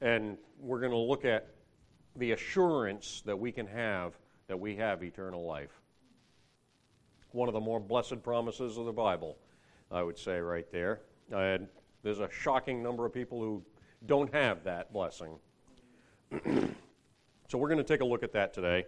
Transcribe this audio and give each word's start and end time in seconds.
And 0.00 0.38
we're 0.58 0.80
going 0.80 0.92
to 0.92 0.98
look 0.98 1.24
at 1.24 1.48
the 2.16 2.32
assurance 2.32 3.22
that 3.26 3.38
we 3.38 3.52
can 3.52 3.66
have 3.66 4.14
that 4.48 4.58
we 4.58 4.76
have 4.76 5.02
eternal 5.02 5.44
life. 5.44 5.70
One 7.32 7.48
of 7.48 7.54
the 7.54 7.60
more 7.60 7.78
blessed 7.78 8.22
promises 8.22 8.76
of 8.76 8.86
the 8.86 8.92
Bible, 8.92 9.38
I 9.90 10.02
would 10.02 10.18
say, 10.18 10.40
right 10.40 10.66
there. 10.72 11.02
And 11.32 11.68
there's 12.02 12.18
a 12.18 12.28
shocking 12.30 12.82
number 12.82 13.06
of 13.06 13.14
people 13.14 13.40
who 13.40 13.62
don't 14.06 14.32
have 14.34 14.64
that 14.64 14.92
blessing. 14.92 15.38
so 17.48 17.58
we're 17.58 17.68
going 17.68 17.78
to 17.78 17.84
take 17.84 18.00
a 18.00 18.04
look 18.04 18.24
at 18.24 18.32
that 18.32 18.52
today. 18.52 18.86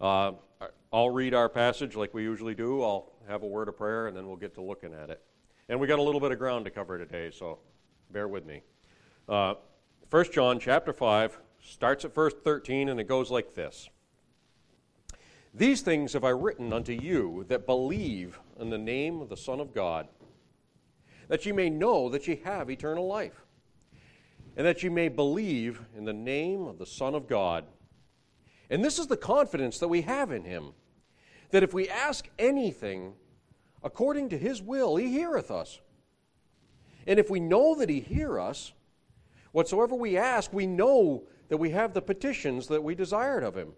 Uh, 0.00 0.32
I'll 0.92 1.10
read 1.10 1.34
our 1.34 1.48
passage 1.48 1.96
like 1.96 2.14
we 2.14 2.22
usually 2.22 2.54
do. 2.54 2.82
I'll 2.82 3.12
have 3.28 3.42
a 3.42 3.46
word 3.46 3.68
of 3.68 3.76
prayer, 3.76 4.06
and 4.06 4.16
then 4.16 4.26
we'll 4.26 4.36
get 4.36 4.54
to 4.54 4.62
looking 4.62 4.94
at 4.94 5.10
it. 5.10 5.20
And 5.68 5.78
we 5.80 5.86
got 5.86 5.98
a 5.98 6.02
little 6.02 6.20
bit 6.20 6.32
of 6.32 6.38
ground 6.38 6.64
to 6.66 6.70
cover 6.70 6.96
today, 6.96 7.30
so 7.30 7.58
bear 8.10 8.28
with 8.28 8.46
me. 8.46 8.62
Uh, 9.28 9.54
1 10.08 10.24
John 10.32 10.60
chapter 10.60 10.92
5 10.92 11.36
starts 11.60 12.04
at 12.04 12.14
verse 12.14 12.32
13, 12.44 12.88
and 12.88 13.00
it 13.00 13.08
goes 13.08 13.28
like 13.28 13.54
this. 13.54 13.90
These 15.52 15.80
things 15.80 16.12
have 16.12 16.22
I 16.22 16.28
written 16.28 16.72
unto 16.72 16.92
you 16.92 17.44
that 17.48 17.66
believe 17.66 18.38
in 18.60 18.70
the 18.70 18.78
name 18.78 19.20
of 19.20 19.28
the 19.28 19.36
Son 19.36 19.58
of 19.58 19.74
God, 19.74 20.06
that 21.26 21.44
ye 21.44 21.50
may 21.50 21.68
know 21.70 22.08
that 22.08 22.28
ye 22.28 22.40
have 22.44 22.70
eternal 22.70 23.08
life, 23.08 23.44
and 24.56 24.64
that 24.64 24.84
ye 24.84 24.90
may 24.90 25.08
believe 25.08 25.80
in 25.96 26.04
the 26.04 26.12
name 26.12 26.66
of 26.68 26.78
the 26.78 26.86
Son 26.86 27.16
of 27.16 27.26
God. 27.26 27.64
And 28.70 28.84
this 28.84 29.00
is 29.00 29.08
the 29.08 29.16
confidence 29.16 29.80
that 29.80 29.88
we 29.88 30.02
have 30.02 30.30
in 30.30 30.44
him, 30.44 30.72
that 31.50 31.64
if 31.64 31.74
we 31.74 31.88
ask 31.88 32.28
anything 32.38 33.14
according 33.82 34.28
to 34.28 34.38
his 34.38 34.62
will, 34.62 34.94
he 34.94 35.10
heareth 35.10 35.50
us. 35.50 35.80
And 37.08 37.18
if 37.18 37.28
we 37.28 37.40
know 37.40 37.74
that 37.74 37.88
he 37.90 37.98
hear 37.98 38.38
us, 38.38 38.72
whatsoever 39.56 39.94
we 39.94 40.18
ask, 40.18 40.52
we 40.52 40.66
know 40.66 41.24
that 41.48 41.56
we 41.56 41.70
have 41.70 41.94
the 41.94 42.02
petitions 42.02 42.66
that 42.66 42.84
we 42.84 42.94
desired 42.94 43.42
of 43.42 43.56
him. 43.56 43.72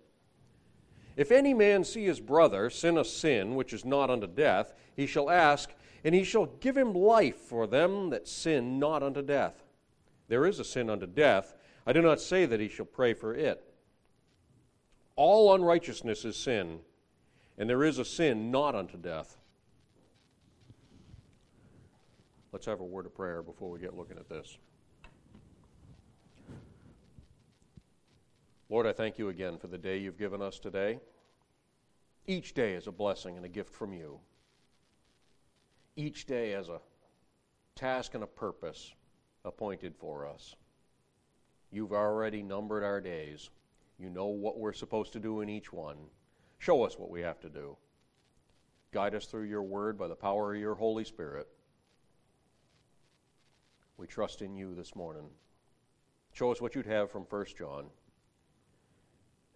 If 1.16 1.30
any 1.30 1.54
man 1.54 1.84
see 1.84 2.04
his 2.04 2.18
brother 2.18 2.68
sin 2.68 2.98
a 2.98 3.04
sin 3.04 3.54
which 3.54 3.72
is 3.72 3.84
not 3.84 4.10
unto 4.10 4.26
death, 4.26 4.74
he 4.96 5.06
shall 5.06 5.30
ask, 5.30 5.70
and 6.02 6.16
he 6.16 6.24
shall 6.24 6.46
give 6.46 6.76
him 6.76 6.92
life 6.94 7.36
for 7.36 7.68
them 7.68 8.10
that 8.10 8.26
sin 8.26 8.80
not 8.80 9.04
unto 9.04 9.22
death. 9.22 9.62
There 10.26 10.46
is 10.46 10.58
a 10.58 10.64
sin 10.64 10.90
unto 10.90 11.06
death. 11.06 11.54
I 11.86 11.92
do 11.92 12.02
not 12.02 12.20
say 12.20 12.44
that 12.44 12.58
he 12.58 12.68
shall 12.68 12.84
pray 12.84 13.14
for 13.14 13.32
it. 13.32 13.62
All 15.14 15.54
unrighteousness 15.54 16.24
is 16.24 16.36
sin, 16.36 16.80
and 17.56 17.70
there 17.70 17.84
is 17.84 18.00
a 18.00 18.04
sin 18.04 18.50
not 18.50 18.74
unto 18.74 18.96
death. 18.96 19.36
Let's 22.50 22.66
have 22.66 22.80
a 22.80 22.84
word 22.84 23.06
of 23.06 23.14
prayer 23.14 23.44
before 23.44 23.70
we 23.70 23.78
get 23.78 23.96
looking 23.96 24.18
at 24.18 24.28
this. 24.28 24.58
Lord, 28.70 28.86
I 28.86 28.92
thank 28.92 29.18
you 29.18 29.30
again 29.30 29.56
for 29.56 29.66
the 29.66 29.78
day 29.78 29.96
you've 29.96 30.18
given 30.18 30.42
us 30.42 30.58
today. 30.58 31.00
Each 32.26 32.52
day 32.52 32.74
is 32.74 32.86
a 32.86 32.92
blessing 32.92 33.36
and 33.36 33.46
a 33.46 33.48
gift 33.48 33.72
from 33.74 33.94
you. 33.94 34.20
Each 35.96 36.26
day 36.26 36.50
has 36.50 36.68
a 36.68 36.80
task 37.74 38.14
and 38.14 38.22
a 38.22 38.26
purpose 38.26 38.92
appointed 39.44 39.94
for 39.96 40.26
us. 40.26 40.54
You've 41.70 41.94
already 41.94 42.42
numbered 42.42 42.84
our 42.84 43.00
days. 43.00 43.48
You 43.98 44.10
know 44.10 44.26
what 44.26 44.58
we're 44.58 44.74
supposed 44.74 45.14
to 45.14 45.20
do 45.20 45.40
in 45.40 45.48
each 45.48 45.72
one. 45.72 45.96
Show 46.58 46.82
us 46.84 46.98
what 46.98 47.10
we 47.10 47.22
have 47.22 47.40
to 47.40 47.48
do. 47.48 47.76
Guide 48.92 49.14
us 49.14 49.24
through 49.24 49.44
your 49.44 49.62
word 49.62 49.98
by 49.98 50.08
the 50.08 50.14
power 50.14 50.54
of 50.54 50.60
your 50.60 50.74
Holy 50.74 51.04
Spirit. 51.04 51.48
We 53.96 54.06
trust 54.06 54.42
in 54.42 54.54
you 54.54 54.74
this 54.74 54.94
morning. 54.94 55.30
Show 56.32 56.52
us 56.52 56.60
what 56.60 56.74
you'd 56.74 56.86
have 56.86 57.10
from 57.10 57.22
1 57.22 57.46
John. 57.58 57.86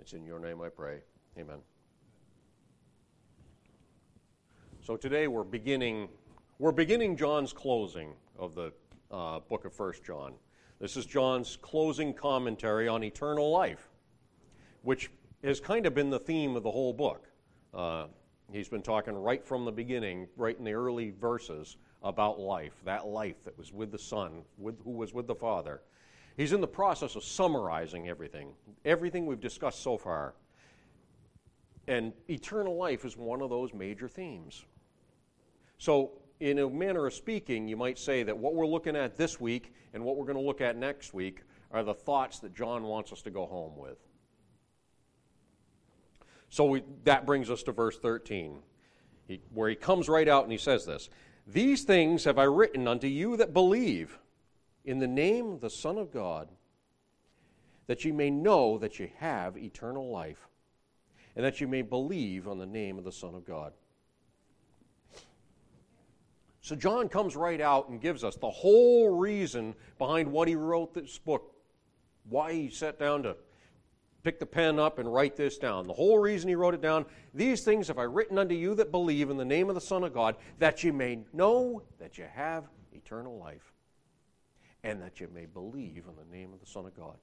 It's 0.03 0.15
in 0.15 0.27
your 0.27 0.41
name 0.41 0.61
I 0.61 0.69
pray. 0.69 0.99
Amen. 1.39 1.59
So 4.81 4.97
today 4.97 5.29
we're 5.29 5.45
beginning 5.45 6.09
we're 6.59 6.73
beginning 6.73 7.17
John's 7.17 7.53
closing 7.53 8.15
of 8.37 8.57
the 8.57 8.73
uh, 9.13 9.39
book 9.49 9.65
of 9.65 9.73
First 9.73 10.03
John. 10.03 10.33
This 10.81 10.97
is 10.97 11.07
John's 11.07 11.57
closing 11.63 12.13
commentary 12.13 12.89
on 12.89 13.05
eternal 13.05 13.53
life, 13.53 13.91
which 14.83 15.09
has 15.45 15.61
kind 15.61 15.87
of 15.87 15.95
been 15.95 16.11
the 16.11 16.19
theme 16.19 16.57
of 16.57 16.65
the 16.65 16.71
whole 16.73 16.93
book. 16.93 17.29
Uh, 17.73 18.07
he's 18.51 18.69
been 18.69 18.83
talking 18.83 19.15
right 19.15 19.47
from 19.47 19.65
the 19.65 19.71
beginning, 19.71 20.27
right 20.37 20.59
in 20.59 20.65
the 20.65 20.73
early 20.73 21.11
verses, 21.13 21.77
about 22.03 22.41
life, 22.41 22.75
that 22.85 23.07
life 23.07 23.45
that 23.45 23.57
was 23.57 23.73
with 23.73 23.93
the 23.93 24.01
Son, 24.01 24.43
with, 24.59 24.83
who 24.83 24.91
was 24.91 25.15
with 25.15 25.29
the 25.29 25.37
Father. 25.37 25.81
He's 26.37 26.53
in 26.53 26.61
the 26.61 26.69
process 26.69 27.17
of 27.17 27.25
summarizing 27.25 28.09
everything, 28.09 28.53
everything 28.85 29.27
we've 29.27 29.41
discussed 29.41 29.83
so 29.83 29.99
far. 29.99 30.35
And 31.89 32.13
eternal 32.29 32.77
life 32.77 33.05
is 33.05 33.17
one 33.17 33.43
of 33.43 33.51
those 33.51 33.75
major 33.75 34.09
themes. 34.09 34.65
So, 35.79 36.13
in 36.41 36.59
a 36.59 36.69
manner 36.69 37.07
of 37.07 37.15
speaking, 37.15 37.69
you 37.69 37.77
might 37.77 37.99
say 37.99 38.23
that 38.25 38.37
what 38.37 38.55
we're 38.55 38.67
looking 38.67 38.97
at 38.97 39.17
this 39.17 39.41
week 39.41 39.73
and 39.95 40.05
what 40.05 40.17
we're 40.17 40.25
going 40.25 40.37
to 40.37 40.43
look 40.43 40.61
at 40.61 40.77
next 40.77 41.15
week 41.15 41.43
are 41.71 41.85
the 41.85 41.95
thoughts 41.95 42.41
that 42.41 42.55
John 42.55 42.83
wants 42.85 43.13
us 43.13 43.23
to 43.23 43.31
go 43.31 43.47
home 43.47 43.77
with. 43.77 43.99
So 46.51 46.65
we, 46.65 46.83
that 47.05 47.27
brings 47.27 47.51
us 47.51 47.63
to 47.65 47.73
verse 47.73 47.99
13, 47.99 48.59
he, 49.27 49.41
where 49.55 49.71
he 49.71 49.77
comes 49.77 50.09
right 50.09 50.29
out 50.29 50.43
and 50.43 50.53
he 50.53 50.59
says 50.59 50.85
this 50.85 51.09
these 51.47 51.83
things 51.83 52.25
have 52.25 52.39
I 52.39 52.45
written 52.45 52.87
unto 52.87 53.07
you 53.07 53.37
that 53.39 53.53
believe 53.53 54.19
in 54.85 54.99
the 54.99 55.09
name 55.09 55.53
of 55.53 55.61
the 55.61 55.71
Son 55.71 55.99
of 55.99 56.13
God, 56.13 56.49
that 57.87 58.05
ye 58.05 58.13
may 58.13 58.31
know 58.31 58.79
that 58.79 58.99
ye 58.99 59.13
have 59.19 59.57
eternal 59.57 60.11
life, 60.11 60.49
and 61.37 61.45
that 61.45 61.61
ye 61.61 61.67
may 61.67 61.83
believe 61.83 62.49
on 62.49 62.59
the 62.59 62.67
name 62.67 62.99
of 62.99 63.05
the 63.05 63.13
Son 63.13 63.35
of 63.35 63.45
God. 63.45 63.73
So 66.61 66.77
John 66.77 67.09
comes 67.09 67.35
right 67.35 67.61
out 67.61 67.89
and 67.89 68.01
gives 68.01 68.23
us 68.23 68.37
the 68.37 68.51
whole 68.51 69.11
reason 69.11 69.75
behind 69.99 70.31
what 70.31 70.47
he 70.47 70.55
wrote 70.55 70.95
this 70.95 71.19
book, 71.19 71.55
why 72.29 72.53
he 72.53 72.71
sat 72.71 73.01
down 73.01 73.25
to 73.25 73.37
pick 74.23 74.39
the 74.39 74.47
pen 74.47 74.79
up 74.79 75.01
and 75.01 75.13
write 75.13 75.35
this 75.35 75.59
down. 75.59 75.89
The 75.89 75.93
whole 75.93 76.19
reason 76.19 76.49
he 76.49 76.55
wrote 76.55 76.75
it 76.75 76.81
down 76.81 77.05
these 77.35 77.63
things 77.63 77.89
have 77.89 77.99
I 77.99 78.05
written 78.05 78.39
unto 78.39 78.55
you 78.55 78.77
that 78.77 78.93
believe 78.93 79.31
in 79.31 79.37
the 79.37 79.45
name 79.45 79.69
of 79.69 79.75
the 79.75 79.81
Son 79.81 80.05
of 80.05 80.15
God, 80.15 80.37
that 80.59 80.85
you 80.85 80.93
may 80.93 81.19
know 81.33 81.83
that 81.99 82.17
you 82.17 82.27
have 82.33 82.69
eternal 82.93 83.39
life, 83.39 83.73
and 84.85 85.01
that 85.01 85.21
you 85.21 85.29
may 85.33 85.47
believe 85.47 86.05
in 86.09 86.17
the 86.17 86.37
name 86.37 86.53
of 86.53 86.61
the 86.61 86.67
Son 86.67 86.87
of 86.87 86.95
God. 86.97 87.17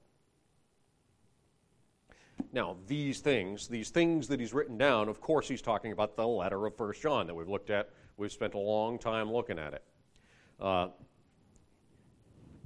Now, 2.52 2.76
these 2.86 3.20
things, 3.20 3.68
these 3.68 3.90
things 3.90 4.28
that 4.28 4.40
he's 4.40 4.54
written 4.54 4.78
down, 4.78 5.08
of 5.08 5.20
course, 5.20 5.46
he's 5.46 5.62
talking 5.62 5.92
about 5.92 6.16
the 6.16 6.26
letter 6.26 6.66
of 6.66 6.74
First 6.76 7.02
John 7.02 7.26
that 7.26 7.34
we've 7.34 7.48
looked 7.48 7.70
at. 7.70 7.90
We've 8.16 8.32
spent 8.32 8.54
a 8.54 8.58
long 8.58 8.98
time 8.98 9.30
looking 9.30 9.58
at 9.58 9.74
it. 9.74 9.82
Uh, 10.58 10.88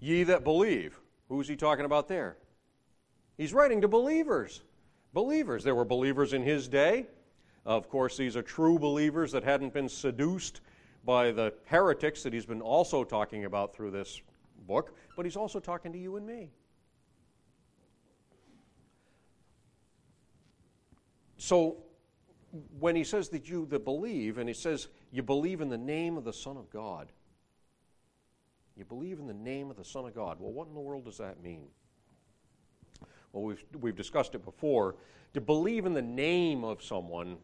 ye 0.01 0.23
that 0.25 0.45
believe, 0.45 1.01
who's 1.29 1.49
he 1.49 1.57
talking 1.57 1.85
about 1.85 2.09
there? 2.09 2.37
He's 3.37 3.53
writing 3.53 3.81
to 3.81 3.89
believers. 3.89 4.63
Believers. 5.13 5.65
There 5.65 5.75
were 5.75 5.85
believers 5.85 6.33
in 6.33 6.43
his 6.43 6.69
day. 6.69 7.07
Of 7.67 7.89
course, 7.89 8.17
these 8.17 8.37
are 8.37 8.43
true 8.43 8.79
believers 8.79 9.33
that 9.33 9.43
hadn't 9.43 9.73
been 9.73 9.89
seduced 9.89 10.61
by 11.05 11.33
the 11.33 11.53
heretics 11.65 12.23
that 12.23 12.33
he's 12.33 12.47
been 12.47 12.61
also 12.61 13.05
talking 13.05 13.45
about 13.45 13.75
through 13.75 13.91
this 13.91 14.21
book, 14.67 14.97
but 15.17 15.25
he's 15.25 15.37
also 15.37 15.61
talking 15.61 15.93
to 15.93 15.99
you 15.99 16.17
and 16.17 16.27
me. 16.27 16.51
So, 21.37 21.77
when 22.79 22.95
he 22.95 23.05
says 23.05 23.29
that 23.31 23.49
you 23.49 23.67
that 23.67 23.85
believe, 23.85 24.39
and 24.39 24.49
he 24.49 24.55
says 24.55 24.89
you 25.13 25.23
believe 25.23 25.61
in 25.61 25.69
the 25.69 25.79
name 25.79 26.17
of 26.17 26.25
the 26.25 26.33
Son 26.33 26.57
of 26.57 26.71
God, 26.71 27.11
you 28.77 28.85
believe 28.85 29.19
in 29.19 29.27
the 29.27 29.35
name 29.35 29.71
of 29.71 29.77
the 29.77 29.85
Son 29.85 30.05
of 30.05 30.15
God. 30.15 30.39
Well, 30.41 30.53
what 30.53 30.69
in 30.69 30.75
the 30.75 30.81
world 30.81 31.05
does 31.05 31.19
that 31.19 31.43
mean? 31.43 31.69
well, 33.35 33.43
we've, 33.43 33.65
we've 33.81 33.97
discussed 33.97 34.35
it 34.35 34.45
before, 34.45 34.95
to 35.35 35.41
believe 35.41 35.87
in 35.87 35.93
the 35.93 36.01
name 36.03 36.65
of 36.65 36.83
someone 36.83 37.37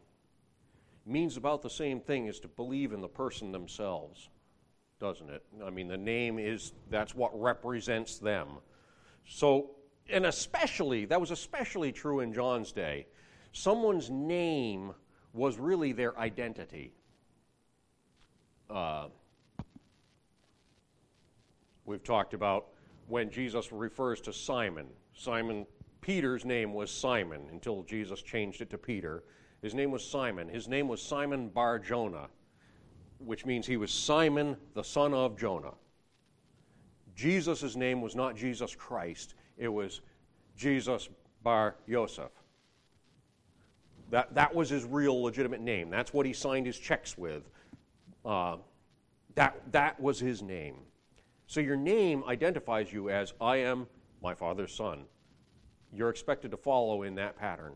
means 1.05 1.35
about 1.35 1.61
the 1.61 1.69
same 1.69 1.99
thing 1.99 2.29
as 2.29 2.39
to 2.39 2.47
believe 2.47 2.93
in 2.93 3.01
the 3.01 3.09
person 3.09 3.51
themselves, 3.51 4.29
doesn't 5.01 5.29
it? 5.29 5.43
I 5.65 5.71
mean, 5.71 5.87
the 5.87 5.97
name 5.97 6.37
is, 6.39 6.73
that's 6.89 7.15
what 7.15 7.31
represents 7.39 8.19
them. 8.19 8.47
So, 9.27 9.71
and 10.09 10.27
especially, 10.27 11.05
that 11.05 11.19
was 11.19 11.31
especially 11.31 11.91
true 11.91 12.19
in 12.19 12.31
John's 12.33 12.71
day. 12.71 13.07
Someone's 13.51 14.09
name 14.11 14.93
was 15.33 15.57
really 15.57 15.91
their 15.91 16.17
identity. 16.19 16.93
Uh, 18.69 19.07
we've 21.85 22.03
talked 22.03 22.33
about 22.35 22.67
when 23.07 23.29
Jesus 23.29 23.71
refers 23.71 24.21
to 24.21 24.31
Simon. 24.31 24.85
Simon 25.13 25.65
Peter's 26.01 26.45
name 26.45 26.73
was 26.73 26.91
Simon 26.91 27.41
until 27.51 27.83
Jesus 27.83 28.21
changed 28.21 28.61
it 28.61 28.69
to 28.69 28.77
Peter. 28.77 29.23
His 29.63 29.73
name 29.73 29.91
was 29.91 30.05
Simon. 30.05 30.47
His 30.47 30.67
name 30.67 30.87
was 30.87 31.01
Simon 31.01 31.49
Bar 31.49 31.79
Jonah, 31.79 32.27
which 33.25 33.45
means 33.45 33.65
he 33.65 33.77
was 33.77 33.91
Simon, 33.91 34.57
the 34.73 34.83
son 34.83 35.13
of 35.13 35.37
Jonah. 35.37 35.73
Jesus' 37.15 37.75
name 37.75 38.01
was 38.01 38.15
not 38.15 38.35
Jesus 38.35 38.75
Christ, 38.75 39.35
it 39.57 39.67
was 39.67 40.01
Jesus 40.55 41.09
Bar 41.43 41.75
Yosef. 41.87 42.31
That, 44.09 44.33
that 44.35 44.53
was 44.53 44.69
his 44.69 44.83
real 44.83 45.21
legitimate 45.21 45.61
name. 45.61 45.89
That's 45.89 46.13
what 46.13 46.25
he 46.25 46.33
signed 46.33 46.65
his 46.65 46.77
checks 46.77 47.17
with. 47.17 47.49
Uh, 48.25 48.57
that, 49.35 49.61
that 49.71 49.99
was 49.99 50.19
his 50.19 50.41
name. 50.41 50.75
So 51.47 51.61
your 51.61 51.77
name 51.77 52.23
identifies 52.27 52.91
you 52.91 53.09
as 53.09 53.33
I 53.39 53.57
am 53.57 53.87
my 54.21 54.33
father's 54.33 54.73
son. 54.73 55.03
You're 55.93 56.09
expected 56.09 56.51
to 56.51 56.57
follow 56.57 57.03
in 57.03 57.15
that 57.15 57.37
pattern. 57.37 57.73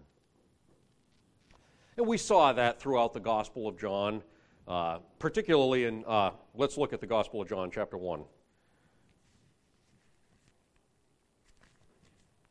And 1.97 2.06
we 2.06 2.18
saw 2.18 2.51
that 2.53 2.80
throughout 2.80 3.13
the 3.13 3.19
Gospel 3.19 3.68
of 3.68 3.80
John, 3.80 4.21
uh, 4.67 5.00
particularly 5.19 5.85
in, 5.85 6.03
uh, 6.06 6.31
let's 6.56 6.77
look 6.77 6.94
at 6.94 7.00
the 7.00 7.07
Gospel 7.07 7.41
of 7.41 7.47
John, 7.47 7.69
chapter 7.71 7.97
1. 7.97 8.23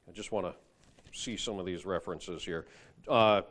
I 0.08 0.12
just 0.12 0.30
want 0.30 0.46
to 0.46 0.54
see 1.12 1.36
some 1.36 1.58
of 1.58 1.66
these 1.66 1.84
references 1.84 2.44
here. 2.44 2.66
Uh, 3.08 3.42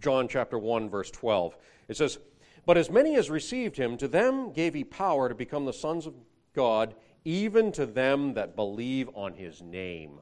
John 0.00 0.26
chapter 0.26 0.58
1, 0.58 0.90
verse 0.90 1.10
12. 1.10 1.56
It 1.88 1.96
says, 1.96 2.18
But 2.66 2.76
as 2.76 2.90
many 2.90 3.16
as 3.16 3.30
received 3.30 3.76
him, 3.76 3.96
to 3.98 4.08
them 4.08 4.52
gave 4.52 4.74
he 4.74 4.82
power 4.82 5.28
to 5.28 5.34
become 5.34 5.64
the 5.64 5.72
sons 5.72 6.06
of 6.06 6.14
God, 6.54 6.94
even 7.24 7.70
to 7.72 7.86
them 7.86 8.34
that 8.34 8.56
believe 8.56 9.08
on 9.14 9.34
his 9.34 9.62
name. 9.62 10.18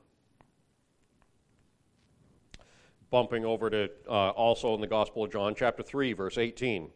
Bumping 3.11 3.45
over 3.45 3.71
to 3.71 3.91
uh, 4.09 4.31
also 4.31 4.75
in 4.75 4.81
the 4.81 4.87
Gospel 4.87 5.25
of 5.25 5.33
John, 5.33 5.55
chapter 5.55 5.83
3, 5.83 6.13
verse 6.13 6.37
18. 6.37 6.91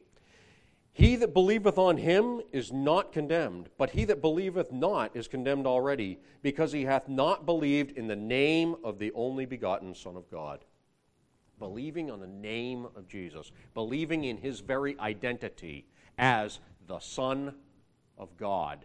He 0.97 1.17
that 1.17 1.35
believeth 1.35 1.77
on 1.77 1.99
him 1.99 2.41
is 2.53 2.73
not 2.73 3.13
condemned, 3.13 3.69
but 3.77 3.91
he 3.91 4.07
that 4.07 4.23
believeth 4.23 4.73
not 4.73 5.15
is 5.15 5.29
condemned 5.29 5.67
already, 5.67 6.19
because 6.43 6.73
he 6.73 6.85
hath 6.85 7.07
not 7.07 7.45
believed 7.45 7.99
in 7.99 8.07
the 8.07 8.17
name 8.17 8.77
of 8.83 8.99
the 8.99 9.13
only 9.15 9.45
begotten 9.45 9.95
Son 9.95 10.17
of 10.17 10.31
God 10.31 10.65
believing 11.59 12.11
on 12.11 12.21
the 12.21 12.27
name 12.27 12.87
of 12.97 13.09
Jesus, 13.09 13.53
believing 13.75 14.25
in 14.25 14.37
his 14.37 14.61
very 14.61 14.99
identity 14.99 15.87
as 16.19 16.61
the 16.87 16.99
Son 16.99 17.55
of 18.19 18.37
God. 18.37 18.85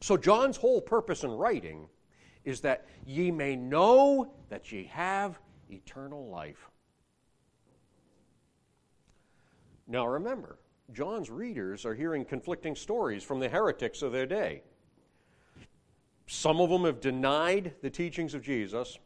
So, 0.00 0.16
John's 0.16 0.56
whole 0.56 0.80
purpose 0.80 1.24
in 1.24 1.30
writing 1.30 1.88
is 2.44 2.60
that 2.60 2.86
ye 3.06 3.30
may 3.30 3.56
know 3.56 4.32
that 4.50 4.70
ye 4.70 4.84
have 4.84 5.38
eternal 5.70 6.28
life. 6.28 6.70
Now, 9.86 10.06
remember, 10.06 10.58
John's 10.92 11.30
readers 11.30 11.84
are 11.84 11.94
hearing 11.94 12.24
conflicting 12.24 12.74
stories 12.74 13.22
from 13.22 13.40
the 13.40 13.48
heretics 13.48 14.02
of 14.02 14.12
their 14.12 14.26
day. 14.26 14.62
Some 16.26 16.60
of 16.60 16.70
them 16.70 16.84
have 16.84 17.00
denied 17.00 17.74
the 17.82 17.90
teachings 17.90 18.34
of 18.34 18.42
Jesus, 18.42 18.98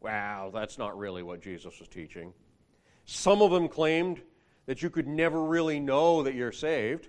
wow, 0.00 0.50
that's 0.52 0.78
not 0.78 0.98
really 0.98 1.22
what 1.22 1.40
Jesus 1.40 1.78
was 1.78 1.88
teaching. 1.88 2.32
Some 3.04 3.42
of 3.42 3.50
them 3.50 3.68
claimed 3.68 4.20
that 4.66 4.82
you 4.82 4.90
could 4.90 5.06
never 5.06 5.42
really 5.42 5.78
know 5.80 6.22
that 6.22 6.34
you're 6.34 6.52
saved. 6.52 7.08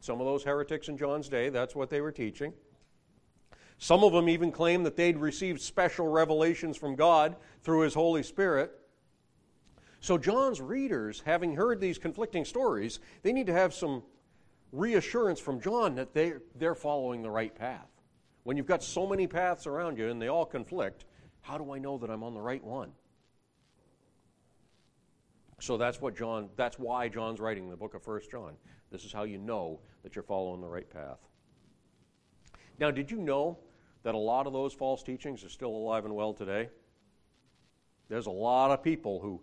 Some 0.00 0.20
of 0.20 0.26
those 0.26 0.44
heretics 0.44 0.88
in 0.88 0.98
John's 0.98 1.28
day, 1.28 1.48
that's 1.48 1.74
what 1.74 1.90
they 1.90 2.00
were 2.00 2.12
teaching. 2.12 2.52
Some 3.78 4.04
of 4.04 4.12
them 4.12 4.28
even 4.28 4.52
claimed 4.52 4.86
that 4.86 4.96
they'd 4.96 5.18
received 5.18 5.60
special 5.60 6.08
revelations 6.08 6.76
from 6.76 6.94
God 6.94 7.36
through 7.62 7.80
His 7.80 7.94
Holy 7.94 8.22
Spirit. 8.22 8.70
So, 10.04 10.18
John's 10.18 10.60
readers, 10.60 11.22
having 11.24 11.56
heard 11.56 11.80
these 11.80 11.96
conflicting 11.96 12.44
stories, 12.44 13.00
they 13.22 13.32
need 13.32 13.46
to 13.46 13.54
have 13.54 13.72
some 13.72 14.02
reassurance 14.70 15.40
from 15.40 15.62
John 15.62 15.94
that 15.94 16.12
they, 16.12 16.34
they're 16.56 16.74
following 16.74 17.22
the 17.22 17.30
right 17.30 17.54
path. 17.54 17.88
When 18.42 18.58
you've 18.58 18.66
got 18.66 18.84
so 18.84 19.06
many 19.06 19.26
paths 19.26 19.66
around 19.66 19.96
you 19.96 20.10
and 20.10 20.20
they 20.20 20.28
all 20.28 20.44
conflict, 20.44 21.06
how 21.40 21.56
do 21.56 21.72
I 21.72 21.78
know 21.78 21.96
that 21.96 22.10
I'm 22.10 22.22
on 22.22 22.34
the 22.34 22.40
right 22.42 22.62
one? 22.62 22.92
So 25.58 25.78
that's 25.78 26.02
what 26.02 26.14
John 26.14 26.50
that's 26.54 26.78
why 26.78 27.08
John's 27.08 27.40
writing 27.40 27.70
the 27.70 27.76
book 27.78 27.94
of 27.94 28.02
First 28.02 28.30
John. 28.30 28.56
This 28.92 29.06
is 29.06 29.12
how 29.14 29.22
you 29.22 29.38
know 29.38 29.80
that 30.02 30.14
you're 30.14 30.22
following 30.22 30.60
the 30.60 30.68
right 30.68 30.90
path. 30.90 31.20
Now, 32.78 32.90
did 32.90 33.10
you 33.10 33.16
know 33.16 33.56
that 34.02 34.14
a 34.14 34.18
lot 34.18 34.46
of 34.46 34.52
those 34.52 34.74
false 34.74 35.02
teachings 35.02 35.42
are 35.44 35.48
still 35.48 35.70
alive 35.70 36.04
and 36.04 36.14
well 36.14 36.34
today? 36.34 36.68
There's 38.10 38.26
a 38.26 38.30
lot 38.30 38.70
of 38.70 38.82
people 38.82 39.18
who 39.20 39.40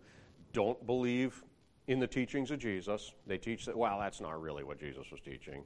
don't 0.54 0.86
believe 0.86 1.44
in 1.88 2.00
the 2.00 2.08
teachings 2.08 2.52
of 2.52 2.60
Jesus. 2.60 3.14
They 3.28 3.38
teach 3.38 3.66
that, 3.66 3.78
well, 3.78 4.00
that's 4.00 4.22
not 4.22 4.42
really 4.42 4.64
what 4.64 4.80
Jesus 4.80 5.12
was 5.12 5.20
teaching. 5.22 5.64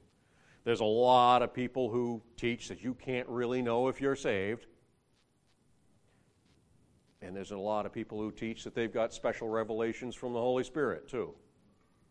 There's 0.64 0.80
a 0.80 0.84
lot 0.84 1.42
of 1.42 1.54
people 1.54 1.90
who 1.90 2.20
teach 2.36 2.68
that 2.68 2.82
you 2.82 2.94
can't 2.94 3.28
really 3.28 3.62
know 3.62 3.88
if 3.88 4.00
you're 4.00 4.16
saved. 4.16 4.66
And 7.22 7.34
there's 7.34 7.52
a 7.52 7.56
lot 7.58 7.86
of 7.86 7.92
people 7.92 8.18
who 8.18 8.30
teach 8.30 8.64
that 8.64 8.74
they've 8.74 8.92
got 8.92 9.14
special 9.14 9.48
revelations 9.48 10.14
from 10.14 10.32
the 10.32 10.40
Holy 10.40 10.64
Spirit, 10.64 11.08
too. 11.08 11.34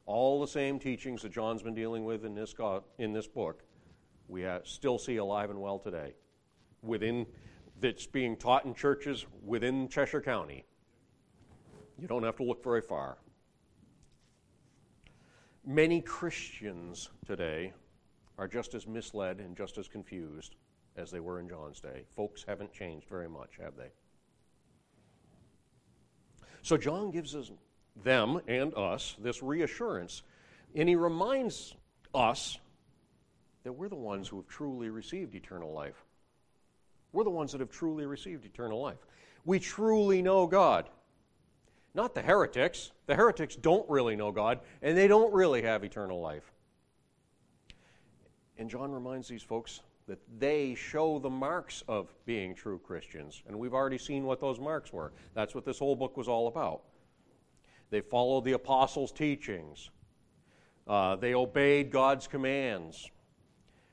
All 0.06 0.40
the 0.40 0.48
same 0.48 0.80
teachings 0.80 1.22
that 1.24 1.32
John's 1.32 1.62
been 1.62 1.76
dealing 1.76 2.06
with 2.06 2.26
in 2.26 2.36
this, 2.36 2.54
in 2.98 3.12
this 3.12 3.28
book, 3.28 3.64
we 4.28 4.46
still 4.64 4.98
see 4.98 5.18
alive 5.18 5.50
and 5.50 5.60
well 5.60 5.80
today. 5.80 6.14
Within, 6.82 7.26
that's 7.82 8.06
being 8.06 8.38
taught 8.38 8.66
in 8.66 8.74
churches 8.74 9.26
within 9.44 9.90
Cheshire 9.90 10.22
County. 10.22 10.66
You 12.00 12.08
don't 12.08 12.24
have 12.24 12.38
to 12.38 12.44
look 12.44 12.64
very 12.64 12.82
far. 12.82 13.18
Many 15.66 16.02
Christians 16.02 17.10
today 17.26 17.74
are 18.38 18.48
just 18.48 18.74
as 18.74 18.86
misled 18.86 19.40
and 19.40 19.56
just 19.56 19.78
as 19.78 19.88
confused 19.88 20.56
as 20.98 21.10
they 21.10 21.20
were 21.20 21.40
in 21.40 21.50
John's 21.50 21.80
day. 21.80 22.04
Folks 22.16 22.44
haven't 22.48 22.74
changed 22.74 23.08
very 23.10 23.30
much, 23.30 23.58
have 23.62 23.76
they? 23.76 23.90
So 26.62 26.78
John 26.78 27.12
gives 27.12 27.36
us, 27.36 27.52
them 28.04 28.42
and 28.48 28.74
us 28.76 29.16
this 29.20 29.42
reassurance, 29.42 30.24
and 30.76 30.90
he 30.90 30.96
reminds 30.96 31.76
us 32.14 32.58
that 33.64 33.74
we're 33.74 33.90
the 33.90 33.96
ones 33.96 34.28
who 34.28 34.38
have 34.38 34.48
truly 34.48 34.90
received 34.90 35.36
eternal 35.36 35.72
life. 35.72 36.04
We're 37.14 37.24
the 37.24 37.30
ones 37.30 37.52
that 37.54 37.62
have 37.62 37.72
truly 37.72 38.06
received 38.06 38.46
eternal 38.46 38.82
life. 38.82 38.98
We 39.46 39.60
truly 39.60 40.22
know 40.22 40.48
God. 40.48 40.90
Not 41.96 42.14
the 42.14 42.22
heretics. 42.22 42.92
The 43.08 43.16
heretics 43.16 43.56
don't 43.56 43.90
really 43.90 44.18
know 44.18 44.32
God, 44.32 44.60
and 44.82 44.98
they 44.98 45.08
don't 45.08 45.34
really 45.34 45.62
have 45.62 45.84
eternal 45.84 46.20
life. 46.20 46.52
And 48.58 48.70
John 48.70 48.92
reminds 48.92 49.30
these 49.30 49.42
folks 49.42 49.80
that 50.08 50.20
they 50.38 50.76
show 50.76 51.18
the 51.20 51.30
marks 51.30 51.84
of 51.88 52.14
being 52.26 52.54
true 52.54 52.80
Christians. 52.80 53.42
And 53.48 53.58
we've 53.58 53.74
already 53.74 53.98
seen 53.98 54.26
what 54.26 54.42
those 54.42 54.60
marks 54.60 54.94
were. 54.94 55.14
That's 55.34 55.56
what 55.56 55.66
this 55.66 55.80
whole 55.80 55.96
book 55.96 56.18
was 56.18 56.28
all 56.28 56.48
about. 56.48 56.82
They 57.90 58.02
followed 58.02 58.44
the 58.44 58.54
apostles' 58.54 59.12
teachings, 59.12 59.90
uh, 60.88 61.16
they 61.16 61.34
obeyed 61.34 61.92
God's 61.92 62.28
commands, 62.28 63.10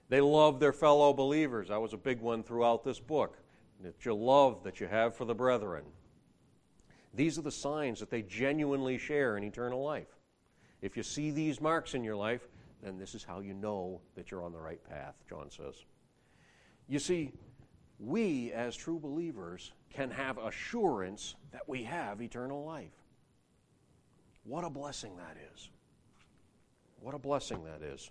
they 0.08 0.20
loved 0.20 0.60
their 0.60 0.72
fellow 0.72 1.12
believers. 1.12 1.68
That 1.68 1.80
was 1.80 1.92
a 1.92 1.98
big 1.98 2.20
one 2.20 2.42
throughout 2.42 2.84
this 2.84 2.98
book. 2.98 3.38
That 3.80 4.04
you 4.04 4.14
love 4.14 4.62
that 4.64 4.80
you 4.80 4.86
have 4.86 5.16
for 5.16 5.24
the 5.24 5.34
brethren. 5.34 5.84
These 7.14 7.38
are 7.38 7.42
the 7.42 7.50
signs 7.50 8.00
that 8.00 8.10
they 8.10 8.22
genuinely 8.22 8.98
share 8.98 9.36
in 9.36 9.44
eternal 9.44 9.82
life. 9.82 10.08
If 10.80 10.96
you 10.96 11.02
see 11.02 11.30
these 11.30 11.60
marks 11.60 11.94
in 11.94 12.02
your 12.02 12.16
life, 12.16 12.48
then 12.82 12.98
this 12.98 13.14
is 13.14 13.22
how 13.22 13.40
you 13.40 13.54
know 13.54 14.00
that 14.16 14.30
you're 14.30 14.42
on 14.42 14.52
the 14.52 14.60
right 14.60 14.82
path, 14.88 15.14
John 15.28 15.50
says. 15.50 15.74
You 16.88 16.98
see, 16.98 17.32
we 17.98 18.52
as 18.52 18.74
true 18.74 18.98
believers 18.98 19.72
can 19.90 20.10
have 20.10 20.38
assurance 20.38 21.36
that 21.52 21.68
we 21.68 21.84
have 21.84 22.20
eternal 22.20 22.64
life. 22.64 22.90
What 24.44 24.64
a 24.64 24.70
blessing 24.70 25.16
that 25.18 25.36
is. 25.54 25.70
What 27.00 27.14
a 27.14 27.18
blessing 27.18 27.62
that 27.64 27.82
is. 27.82 28.10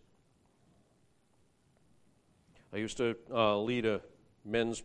I 2.74 2.78
used 2.78 2.98
to 2.98 3.16
uh, 3.30 3.58
lead 3.58 3.86
a 3.86 4.00
men's 4.46 4.84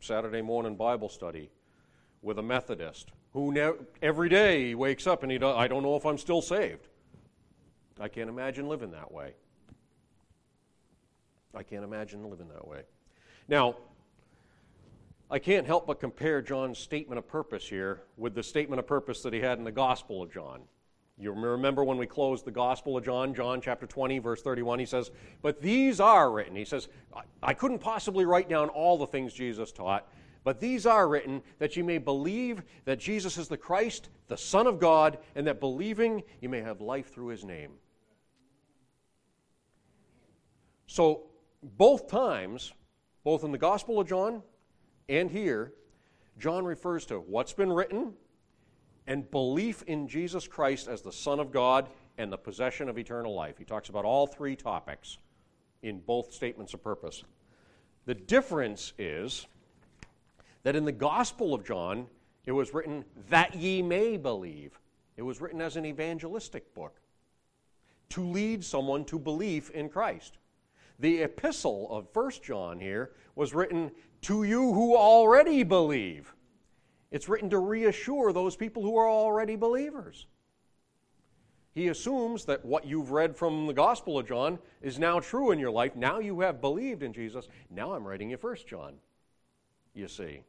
Saturday 0.00 0.42
morning 0.42 0.74
Bible 0.74 1.08
study 1.08 1.50
with 2.22 2.38
a 2.38 2.42
Methodist 2.42 3.12
who 3.32 3.52
ne- 3.52 3.72
every 4.02 4.28
day 4.28 4.68
he 4.68 4.74
wakes 4.74 5.06
up 5.06 5.22
and 5.22 5.30
he 5.30 5.38
does, 5.38 5.56
I 5.56 5.68
don't 5.68 5.82
know 5.82 5.96
if 5.96 6.04
I'm 6.04 6.18
still 6.18 6.42
saved. 6.42 6.88
I 8.00 8.08
can't 8.08 8.28
imagine 8.28 8.68
living 8.68 8.92
that 8.92 9.12
way. 9.12 9.34
I 11.54 11.62
can't 11.62 11.84
imagine 11.84 12.28
living 12.30 12.48
that 12.48 12.66
way. 12.66 12.82
Now, 13.48 13.76
I 15.30 15.38
can't 15.38 15.66
help 15.66 15.86
but 15.86 16.00
compare 16.00 16.42
John's 16.42 16.78
statement 16.78 17.18
of 17.18 17.28
purpose 17.28 17.68
here 17.68 18.02
with 18.16 18.34
the 18.34 18.42
statement 18.42 18.80
of 18.80 18.86
purpose 18.86 19.22
that 19.22 19.32
he 19.32 19.40
had 19.40 19.58
in 19.58 19.64
the 19.64 19.72
Gospel 19.72 20.22
of 20.22 20.32
John. 20.32 20.62
You 21.18 21.32
remember 21.32 21.84
when 21.84 21.98
we 21.98 22.06
closed 22.06 22.46
the 22.46 22.50
Gospel 22.50 22.96
of 22.96 23.04
John, 23.04 23.34
John 23.34 23.60
chapter 23.60 23.86
20, 23.86 24.18
verse 24.20 24.40
31, 24.40 24.78
he 24.78 24.86
says, 24.86 25.10
But 25.42 25.60
these 25.60 26.00
are 26.00 26.32
written. 26.32 26.56
He 26.56 26.64
says, 26.64 26.88
I 27.42 27.52
couldn't 27.52 27.80
possibly 27.80 28.24
write 28.24 28.48
down 28.48 28.70
all 28.70 28.96
the 28.96 29.06
things 29.06 29.34
Jesus 29.34 29.70
taught, 29.70 30.08
but 30.42 30.60
these 30.60 30.86
are 30.86 31.08
written 31.08 31.42
that 31.58 31.76
you 31.76 31.84
may 31.84 31.98
believe 31.98 32.62
that 32.84 32.98
Jesus 32.98 33.36
is 33.36 33.48
the 33.48 33.56
Christ, 33.56 34.08
the 34.28 34.36
Son 34.36 34.66
of 34.66 34.78
God, 34.78 35.18
and 35.34 35.46
that 35.46 35.60
believing 35.60 36.22
you 36.40 36.48
may 36.48 36.60
have 36.60 36.80
life 36.80 37.12
through 37.12 37.28
his 37.28 37.44
name. 37.44 37.72
So, 40.86 41.26
both 41.62 42.08
times, 42.08 42.72
both 43.22 43.44
in 43.44 43.52
the 43.52 43.58
Gospel 43.58 44.00
of 44.00 44.08
John 44.08 44.42
and 45.08 45.30
here, 45.30 45.74
John 46.38 46.64
refers 46.64 47.04
to 47.06 47.18
what's 47.18 47.52
been 47.52 47.72
written 47.72 48.14
and 49.06 49.30
belief 49.30 49.82
in 49.82 50.08
Jesus 50.08 50.48
Christ 50.48 50.88
as 50.88 51.02
the 51.02 51.12
Son 51.12 51.38
of 51.38 51.52
God 51.52 51.88
and 52.16 52.32
the 52.32 52.38
possession 52.38 52.88
of 52.88 52.98
eternal 52.98 53.34
life. 53.34 53.58
He 53.58 53.64
talks 53.64 53.88
about 53.88 54.04
all 54.04 54.26
three 54.26 54.56
topics 54.56 55.18
in 55.82 56.00
both 56.00 56.32
statements 56.32 56.74
of 56.74 56.82
purpose. 56.82 57.24
The 58.06 58.14
difference 58.14 58.92
is 58.98 59.46
that 60.62 60.76
in 60.76 60.84
the 60.84 60.92
Gospel 60.92 61.54
of 61.54 61.64
John, 61.64 62.06
it 62.44 62.52
was 62.52 62.74
written 62.74 63.04
that 63.28 63.54
ye 63.54 63.82
may 63.82 64.16
believe. 64.16 64.78
It 65.16 65.22
was 65.22 65.40
written 65.40 65.60
as 65.60 65.76
an 65.76 65.84
evangelistic 65.84 66.74
book 66.74 67.00
to 68.10 68.24
lead 68.24 68.64
someone 68.64 69.04
to 69.06 69.18
belief 69.18 69.70
in 69.70 69.88
Christ. 69.88 70.38
The 70.98 71.22
epistle 71.22 71.88
of 71.90 72.08
1 72.12 72.30
John 72.42 72.78
here 72.78 73.12
was 73.34 73.54
written 73.54 73.90
to 74.22 74.42
you 74.42 74.72
who 74.72 74.96
already 74.96 75.62
believe. 75.62 76.34
It's 77.10 77.28
written 77.28 77.50
to 77.50 77.58
reassure 77.58 78.32
those 78.32 78.56
people 78.56 78.82
who 78.82 78.96
are 78.96 79.08
already 79.08 79.56
believers. 79.56 80.26
He 81.72 81.88
assumes 81.88 82.44
that 82.46 82.64
what 82.64 82.84
you've 82.84 83.12
read 83.12 83.36
from 83.36 83.66
the 83.66 83.72
Gospel 83.72 84.18
of 84.18 84.26
John 84.26 84.58
is 84.82 84.98
now 84.98 85.20
true 85.20 85.52
in 85.52 85.58
your 85.58 85.70
life. 85.70 85.94
Now 85.94 86.18
you 86.18 86.40
have 86.40 86.60
believed 86.60 87.02
in 87.02 87.12
Jesus. 87.12 87.48
Now 87.70 87.94
I'm 87.94 88.06
writing 88.06 88.30
you 88.30 88.36
1 88.36 88.56
John, 88.66 88.94
you 89.94 90.08
see. 90.08 90.42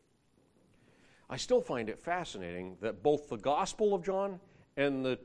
I 1.31 1.37
still 1.37 1.61
find 1.61 1.87
it 1.87 1.97
fascinating 1.97 2.75
that 2.81 3.01
both 3.01 3.29
the 3.29 3.37
Gospel 3.37 3.95
of 3.95 4.03
John 4.03 4.41
and 4.75 5.05
the 5.05 5.17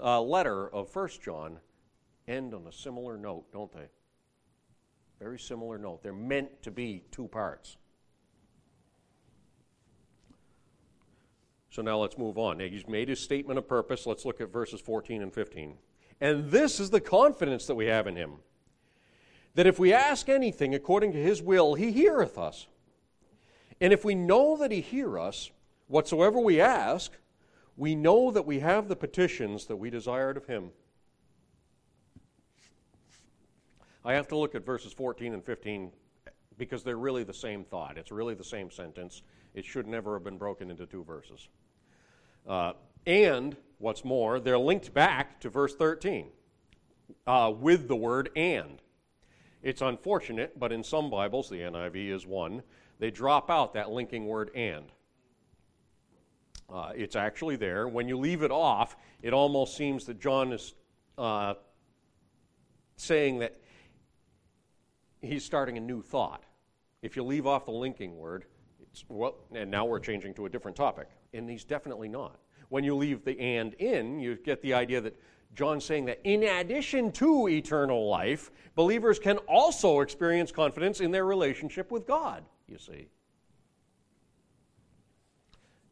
uh, 0.00 0.20
letter 0.20 0.68
of 0.68 0.94
1 0.94 1.08
John 1.24 1.58
end 2.28 2.52
on 2.52 2.66
a 2.66 2.72
similar 2.72 3.16
note, 3.16 3.50
don't 3.50 3.72
they? 3.72 3.88
Very 5.18 5.38
similar 5.38 5.78
note. 5.78 6.02
They're 6.02 6.12
meant 6.12 6.62
to 6.62 6.70
be 6.70 7.02
two 7.10 7.28
parts. 7.28 7.78
So 11.70 11.80
now 11.80 11.98
let's 11.98 12.18
move 12.18 12.36
on. 12.36 12.58
Now 12.58 12.66
he's 12.66 12.86
made 12.86 13.08
his 13.08 13.20
statement 13.20 13.58
of 13.58 13.66
purpose. 13.66 14.06
Let's 14.06 14.26
look 14.26 14.42
at 14.42 14.52
verses 14.52 14.82
14 14.82 15.22
and 15.22 15.32
15. 15.32 15.78
And 16.20 16.50
this 16.50 16.78
is 16.78 16.90
the 16.90 17.00
confidence 17.00 17.66
that 17.66 17.74
we 17.74 17.86
have 17.86 18.06
in 18.06 18.16
him 18.16 18.34
that 19.54 19.66
if 19.66 19.78
we 19.78 19.94
ask 19.94 20.28
anything 20.28 20.74
according 20.74 21.12
to 21.12 21.18
his 21.18 21.42
will, 21.42 21.74
he 21.74 21.90
heareth 21.90 22.36
us. 22.36 22.66
And 23.80 23.92
if 23.92 24.04
we 24.04 24.14
know 24.14 24.56
that 24.56 24.72
he 24.72 24.80
hear 24.80 25.18
us, 25.18 25.50
whatsoever 25.86 26.38
we 26.38 26.60
ask, 26.60 27.12
we 27.76 27.94
know 27.94 28.30
that 28.30 28.44
we 28.44 28.58
have 28.58 28.88
the 28.88 28.96
petitions 28.96 29.66
that 29.66 29.76
we 29.76 29.88
desired 29.90 30.36
of 30.36 30.46
him. 30.46 30.70
I 34.04 34.14
have 34.14 34.28
to 34.28 34.36
look 34.36 34.54
at 34.54 34.64
verses 34.64 34.92
14 34.92 35.34
and 35.34 35.44
15 35.44 35.92
because 36.56 36.82
they're 36.82 36.96
really 36.96 37.24
the 37.24 37.32
same 37.32 37.64
thought. 37.64 37.96
It's 37.96 38.10
really 38.10 38.34
the 38.34 38.44
same 38.44 38.70
sentence. 38.70 39.22
It 39.54 39.64
should 39.64 39.86
never 39.86 40.14
have 40.14 40.24
been 40.24 40.38
broken 40.38 40.70
into 40.70 40.86
two 40.86 41.04
verses. 41.04 41.48
Uh, 42.46 42.72
and, 43.06 43.56
what's 43.78 44.04
more, 44.04 44.40
they're 44.40 44.58
linked 44.58 44.92
back 44.92 45.40
to 45.40 45.50
verse 45.50 45.74
13 45.74 46.28
uh, 47.26 47.52
with 47.56 47.88
the 47.88 47.96
word 47.96 48.30
and. 48.34 48.80
It's 49.62 49.82
unfortunate, 49.82 50.58
but 50.58 50.72
in 50.72 50.84
some 50.84 51.10
Bibles, 51.10 51.48
the 51.48 51.60
NIV 51.60 52.10
is 52.10 52.26
one, 52.26 52.62
they 52.98 53.10
drop 53.10 53.50
out 53.50 53.74
that 53.74 53.90
linking 53.90 54.26
word 54.26 54.50
and. 54.54 54.84
Uh, 56.70 56.92
it's 56.94 57.16
actually 57.16 57.56
there. 57.56 57.88
When 57.88 58.08
you 58.08 58.18
leave 58.18 58.42
it 58.42 58.50
off, 58.50 58.96
it 59.22 59.32
almost 59.32 59.76
seems 59.76 60.04
that 60.06 60.20
John 60.20 60.52
is 60.52 60.74
uh, 61.16 61.54
saying 62.96 63.38
that 63.38 63.56
he's 65.22 65.44
starting 65.44 65.78
a 65.78 65.80
new 65.80 66.02
thought. 66.02 66.44
If 67.00 67.16
you 67.16 67.22
leave 67.22 67.46
off 67.46 67.64
the 67.64 67.72
linking 67.72 68.18
word, 68.18 68.44
it's, 68.82 69.04
well, 69.08 69.36
and 69.54 69.70
now 69.70 69.86
we're 69.86 70.00
changing 70.00 70.34
to 70.34 70.46
a 70.46 70.48
different 70.48 70.76
topic. 70.76 71.08
And 71.32 71.48
he's 71.48 71.64
definitely 71.64 72.08
not. 72.08 72.38
When 72.68 72.84
you 72.84 72.94
leave 72.94 73.24
the 73.24 73.38
and 73.40 73.72
in, 73.74 74.20
you 74.20 74.36
get 74.36 74.60
the 74.60 74.74
idea 74.74 75.00
that 75.00 75.18
John's 75.54 75.84
saying 75.84 76.04
that 76.06 76.20
in 76.24 76.42
addition 76.42 77.12
to 77.12 77.48
eternal 77.48 78.08
life, 78.08 78.50
believers 78.74 79.18
can 79.18 79.38
also 79.48 80.00
experience 80.00 80.52
confidence 80.52 81.00
in 81.00 81.10
their 81.10 81.24
relationship 81.24 81.90
with 81.90 82.06
God, 82.06 82.44
you 82.68 82.78
see. 82.78 83.08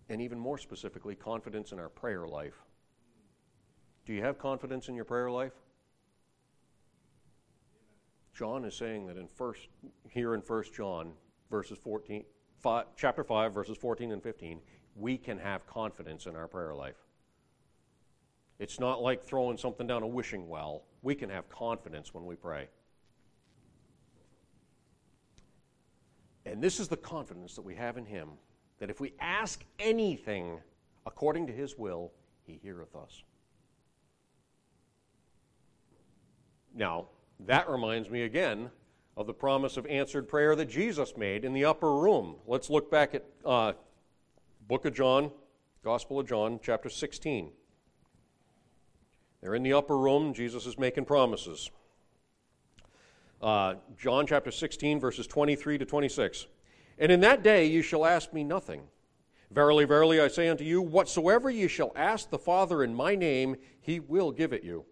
And 0.08 0.20
even 0.20 0.38
more 0.38 0.58
specifically, 0.58 1.14
confidence 1.14 1.72
in 1.72 1.80
our 1.80 1.88
prayer 1.88 2.26
life. 2.28 2.62
Do 4.04 4.12
you 4.12 4.22
have 4.22 4.38
confidence 4.38 4.88
in 4.88 4.94
your 4.94 5.04
prayer 5.04 5.30
life? 5.30 5.52
John 8.32 8.64
is 8.64 8.76
saying 8.76 9.06
that 9.06 9.16
in 9.16 9.26
first 9.26 9.68
here 10.08 10.34
in 10.34 10.40
1 10.40 10.64
John 10.76 11.12
verses 11.50 11.78
14 11.78 12.22
five, 12.60 12.86
chapter 12.96 13.24
5 13.24 13.54
verses 13.54 13.78
14 13.78 14.12
and 14.12 14.22
15 14.22 14.60
we 14.94 15.16
can 15.16 15.38
have 15.38 15.66
confidence 15.66 16.26
in 16.26 16.36
our 16.36 16.46
prayer 16.46 16.74
life. 16.74 16.96
It's 18.58 18.80
not 18.80 19.02
like 19.02 19.22
throwing 19.22 19.58
something 19.58 19.86
down 19.86 20.02
a 20.02 20.06
wishing 20.06 20.48
well. 20.48 20.84
We 21.02 21.14
can 21.14 21.28
have 21.28 21.48
confidence 21.50 22.14
when 22.14 22.24
we 22.24 22.34
pray. 22.34 22.68
And 26.46 26.62
this 26.62 26.78
is 26.78 26.88
the 26.88 26.96
confidence 26.96 27.54
that 27.56 27.62
we 27.62 27.74
have 27.74 27.98
in 27.98 28.06
Him 28.06 28.30
that 28.78 28.88
if 28.88 29.00
we 29.00 29.12
ask 29.20 29.64
anything 29.78 30.60
according 31.04 31.46
to 31.48 31.52
His 31.52 31.76
will, 31.76 32.12
He 32.44 32.58
heareth 32.62 32.94
us. 32.94 33.22
Now, 36.74 37.06
that 37.40 37.68
reminds 37.68 38.08
me 38.08 38.22
again 38.22 38.70
of 39.16 39.26
the 39.26 39.34
promise 39.34 39.76
of 39.76 39.86
answered 39.86 40.28
prayer 40.28 40.54
that 40.54 40.66
Jesus 40.66 41.16
made 41.16 41.44
in 41.44 41.52
the 41.52 41.64
upper 41.64 41.94
room. 41.94 42.36
Let's 42.46 42.70
look 42.70 42.90
back 42.90 43.14
at 43.14 43.24
uh, 43.44 43.72
Book 44.68 44.84
of 44.84 44.94
John, 44.94 45.30
Gospel 45.82 46.20
of 46.20 46.28
John, 46.28 46.60
chapter 46.62 46.90
16. 46.90 47.50
They're 49.40 49.54
in 49.54 49.62
the 49.62 49.72
upper 49.72 49.96
room. 49.96 50.34
Jesus 50.34 50.66
is 50.66 50.78
making 50.78 51.06
promises. 51.06 51.70
Uh, 53.40 53.74
John 53.98 54.26
chapter 54.26 54.50
16, 54.50 54.98
verses 54.98 55.26
23 55.26 55.78
to 55.78 55.84
26. 55.84 56.46
And 56.98 57.12
in 57.12 57.20
that 57.20 57.42
day 57.42 57.66
you 57.66 57.82
shall 57.82 58.06
ask 58.06 58.32
me 58.32 58.42
nothing. 58.42 58.82
Verily, 59.50 59.84
verily, 59.84 60.20
I 60.20 60.28
say 60.28 60.48
unto 60.48 60.64
you, 60.64 60.82
whatsoever 60.82 61.50
ye 61.50 61.68
shall 61.68 61.92
ask 61.94 62.30
the 62.30 62.38
Father 62.38 62.82
in 62.82 62.94
my 62.94 63.14
name, 63.14 63.56
he 63.80 64.00
will 64.00 64.32
give 64.32 64.52
it 64.52 64.64
you. 64.64 64.84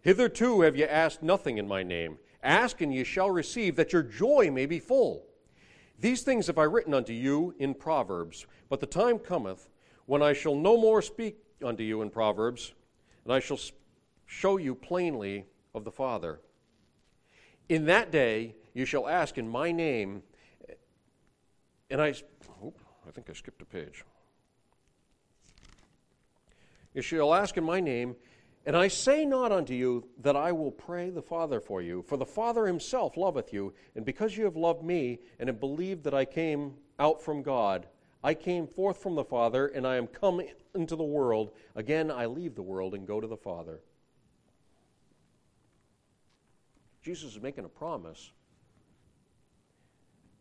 Hitherto 0.00 0.62
have 0.62 0.76
ye 0.76 0.84
asked 0.84 1.22
nothing 1.22 1.58
in 1.58 1.68
my 1.68 1.82
name. 1.82 2.18
Ask, 2.42 2.80
and 2.80 2.92
ye 2.92 3.04
shall 3.04 3.30
receive, 3.30 3.76
that 3.76 3.92
your 3.92 4.02
joy 4.02 4.50
may 4.50 4.66
be 4.66 4.80
full. 4.80 5.26
These 6.00 6.22
things 6.22 6.48
have 6.48 6.58
I 6.58 6.64
written 6.64 6.92
unto 6.92 7.12
you 7.12 7.54
in 7.58 7.74
Proverbs, 7.74 8.46
but 8.68 8.80
the 8.80 8.86
time 8.86 9.20
cometh 9.20 9.68
when 10.06 10.22
I 10.22 10.32
shall 10.32 10.56
no 10.56 10.76
more 10.76 11.00
speak 11.00 11.36
unto 11.62 11.84
you 11.84 12.02
in 12.02 12.10
Proverbs, 12.10 12.72
and 13.24 13.32
I 13.32 13.38
shall 13.38 13.60
show 14.26 14.56
you 14.56 14.74
plainly 14.74 15.46
of 15.72 15.84
the 15.84 15.92
Father. 15.92 16.40
In 17.72 17.86
that 17.86 18.10
day 18.10 18.54
you 18.74 18.84
shall 18.84 19.08
ask 19.08 19.38
in 19.38 19.48
my 19.48 19.72
name, 19.72 20.22
and 21.88 22.02
I, 22.02 22.12
oh, 22.62 22.74
I 23.08 23.10
think 23.12 23.30
I 23.30 23.32
skipped 23.32 23.62
a 23.62 23.64
page. 23.64 24.04
You 26.92 27.00
shall 27.00 27.32
ask 27.32 27.56
in 27.56 27.64
my 27.64 27.80
name, 27.80 28.14
and 28.66 28.76
I 28.76 28.88
say 28.88 29.24
not 29.24 29.52
unto 29.52 29.72
you 29.72 30.06
that 30.20 30.36
I 30.36 30.52
will 30.52 30.70
pray 30.70 31.08
the 31.08 31.22
Father 31.22 31.60
for 31.60 31.80
you, 31.80 32.02
for 32.02 32.18
the 32.18 32.26
Father 32.26 32.66
himself 32.66 33.16
loveth 33.16 33.54
you, 33.54 33.72
and 33.96 34.04
because 34.04 34.36
you 34.36 34.44
have 34.44 34.56
loved 34.56 34.84
me 34.84 35.20
and 35.38 35.48
have 35.48 35.58
believed 35.58 36.04
that 36.04 36.12
I 36.12 36.26
came 36.26 36.74
out 36.98 37.22
from 37.22 37.42
God, 37.42 37.86
I 38.22 38.34
came 38.34 38.66
forth 38.66 39.02
from 39.02 39.14
the 39.14 39.24
Father, 39.24 39.68
and 39.68 39.86
I 39.86 39.96
am 39.96 40.08
come 40.08 40.42
into 40.74 40.94
the 40.94 41.04
world. 41.04 41.52
Again, 41.74 42.10
I 42.10 42.26
leave 42.26 42.54
the 42.54 42.60
world 42.60 42.92
and 42.92 43.06
go 43.06 43.18
to 43.18 43.26
the 43.26 43.34
Father. 43.38 43.80
Jesus 47.02 47.34
is 47.34 47.42
making 47.42 47.64
a 47.64 47.68
promise 47.68 48.30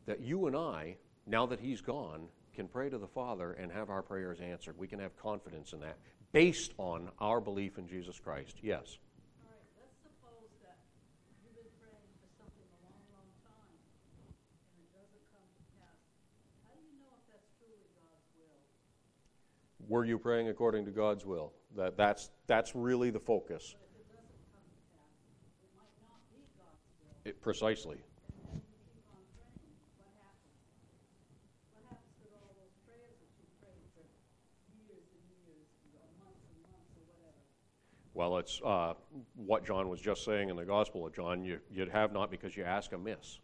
that 0.06 0.22
you 0.22 0.48
and 0.48 0.56
I, 0.56 0.96
now 1.26 1.46
that 1.48 1.60
he's 1.60 1.82
gone, 1.82 2.28
can 2.56 2.68
pray 2.68 2.90
to 2.90 2.98
the 2.98 3.08
Father 3.08 3.54
and 3.54 3.72
have 3.72 3.90
our 3.90 4.02
prayers 4.02 4.40
answered. 4.40 4.78
We 4.78 4.88
can 4.88 5.00
have 5.00 5.16
confidence 5.18 5.74
in 5.74 5.80
that 5.80 5.98
based 6.32 6.74
on 6.78 7.10
our 7.20 7.42
belief 7.42 7.78
in 7.78 7.88
Jesus 7.88 8.20
Christ. 8.20 8.58
Yes. 8.62 8.98
Were 19.88 20.06
you 20.06 20.18
praying 20.18 20.48
according 20.48 20.86
to 20.86 20.92
God's 20.92 21.26
will? 21.26 21.52
That, 21.76 21.98
that's, 21.98 22.30
that's 22.48 22.74
really 22.76 23.10
the 23.10 23.20
focus. 23.20 23.76
It, 27.32 27.42
precisely. 27.42 27.96
Well, 38.14 38.38
it's 38.38 38.60
uh, 38.66 38.96
what 39.38 39.66
John 39.66 39.88
was 39.88 40.02
just 40.02 40.26
saying 40.26 40.50
in 40.50 40.58
the 40.58 40.66
Gospel 40.66 41.08
of 41.08 41.16
John 41.16 41.46
you, 41.46 41.60
you 41.72 41.86
have 41.90 42.12
not 42.12 42.32
because 42.32 42.58
you 42.58 42.66
ask 42.66 42.92
amiss. 42.92 43.40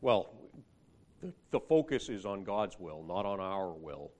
Well, 0.00 0.34
the, 1.20 1.32
the 1.50 1.58
focus 1.58 2.08
is 2.08 2.24
on 2.24 2.44
God's 2.44 2.78
will, 2.78 3.02
not 3.02 3.26
on 3.26 3.40
our 3.40 3.72
will. 3.72 4.12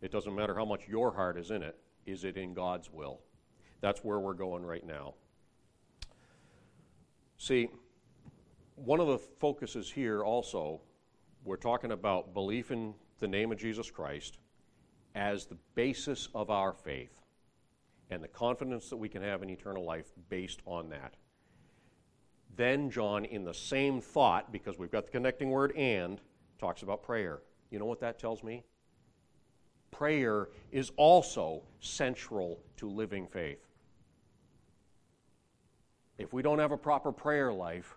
It 0.00 0.12
doesn't 0.12 0.32
matter 0.36 0.54
how 0.54 0.64
much 0.64 0.86
your 0.86 1.12
heart 1.12 1.36
is 1.36 1.50
in 1.50 1.64
it, 1.64 1.76
is 2.06 2.22
it 2.22 2.36
in 2.36 2.54
God's 2.54 2.88
will? 2.92 3.18
That's 3.82 4.02
where 4.02 4.20
we're 4.20 4.32
going 4.32 4.64
right 4.64 4.86
now. 4.86 5.14
See, 7.36 7.68
one 8.76 9.00
of 9.00 9.08
the 9.08 9.18
focuses 9.18 9.90
here 9.90 10.22
also, 10.22 10.80
we're 11.44 11.56
talking 11.56 11.92
about 11.92 12.32
belief 12.32 12.70
in 12.70 12.94
the 13.18 13.26
name 13.26 13.52
of 13.52 13.58
Jesus 13.58 13.90
Christ 13.90 14.38
as 15.16 15.46
the 15.46 15.58
basis 15.74 16.28
of 16.34 16.48
our 16.48 16.72
faith 16.72 17.20
and 18.10 18.22
the 18.22 18.28
confidence 18.28 18.88
that 18.88 18.96
we 18.96 19.08
can 19.08 19.22
have 19.22 19.42
in 19.42 19.50
eternal 19.50 19.84
life 19.84 20.12
based 20.28 20.60
on 20.64 20.88
that. 20.90 21.16
Then, 22.54 22.88
John, 22.88 23.24
in 23.24 23.44
the 23.44 23.54
same 23.54 24.00
thought, 24.00 24.52
because 24.52 24.78
we've 24.78 24.92
got 24.92 25.06
the 25.06 25.10
connecting 25.10 25.50
word 25.50 25.74
and, 25.76 26.20
talks 26.60 26.82
about 26.82 27.02
prayer. 27.02 27.40
You 27.70 27.80
know 27.80 27.86
what 27.86 28.00
that 28.00 28.20
tells 28.20 28.44
me? 28.44 28.62
Prayer 29.90 30.50
is 30.70 30.92
also 30.96 31.62
central 31.80 32.60
to 32.76 32.88
living 32.88 33.26
faith. 33.26 33.71
If 36.22 36.32
we 36.32 36.40
don't 36.40 36.60
have 36.60 36.70
a 36.70 36.76
proper 36.76 37.10
prayer 37.10 37.52
life, 37.52 37.96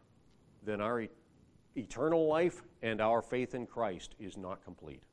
then 0.65 0.82
our 0.82 1.01
e- 1.01 1.10
eternal 1.75 2.27
life 2.27 2.63
and 2.82 3.00
our 3.00 3.22
faith 3.22 3.53
in 3.53 3.67
Christ 3.67 4.15
is 4.20 4.36
not 4.36 4.63
complete. 4.65 5.03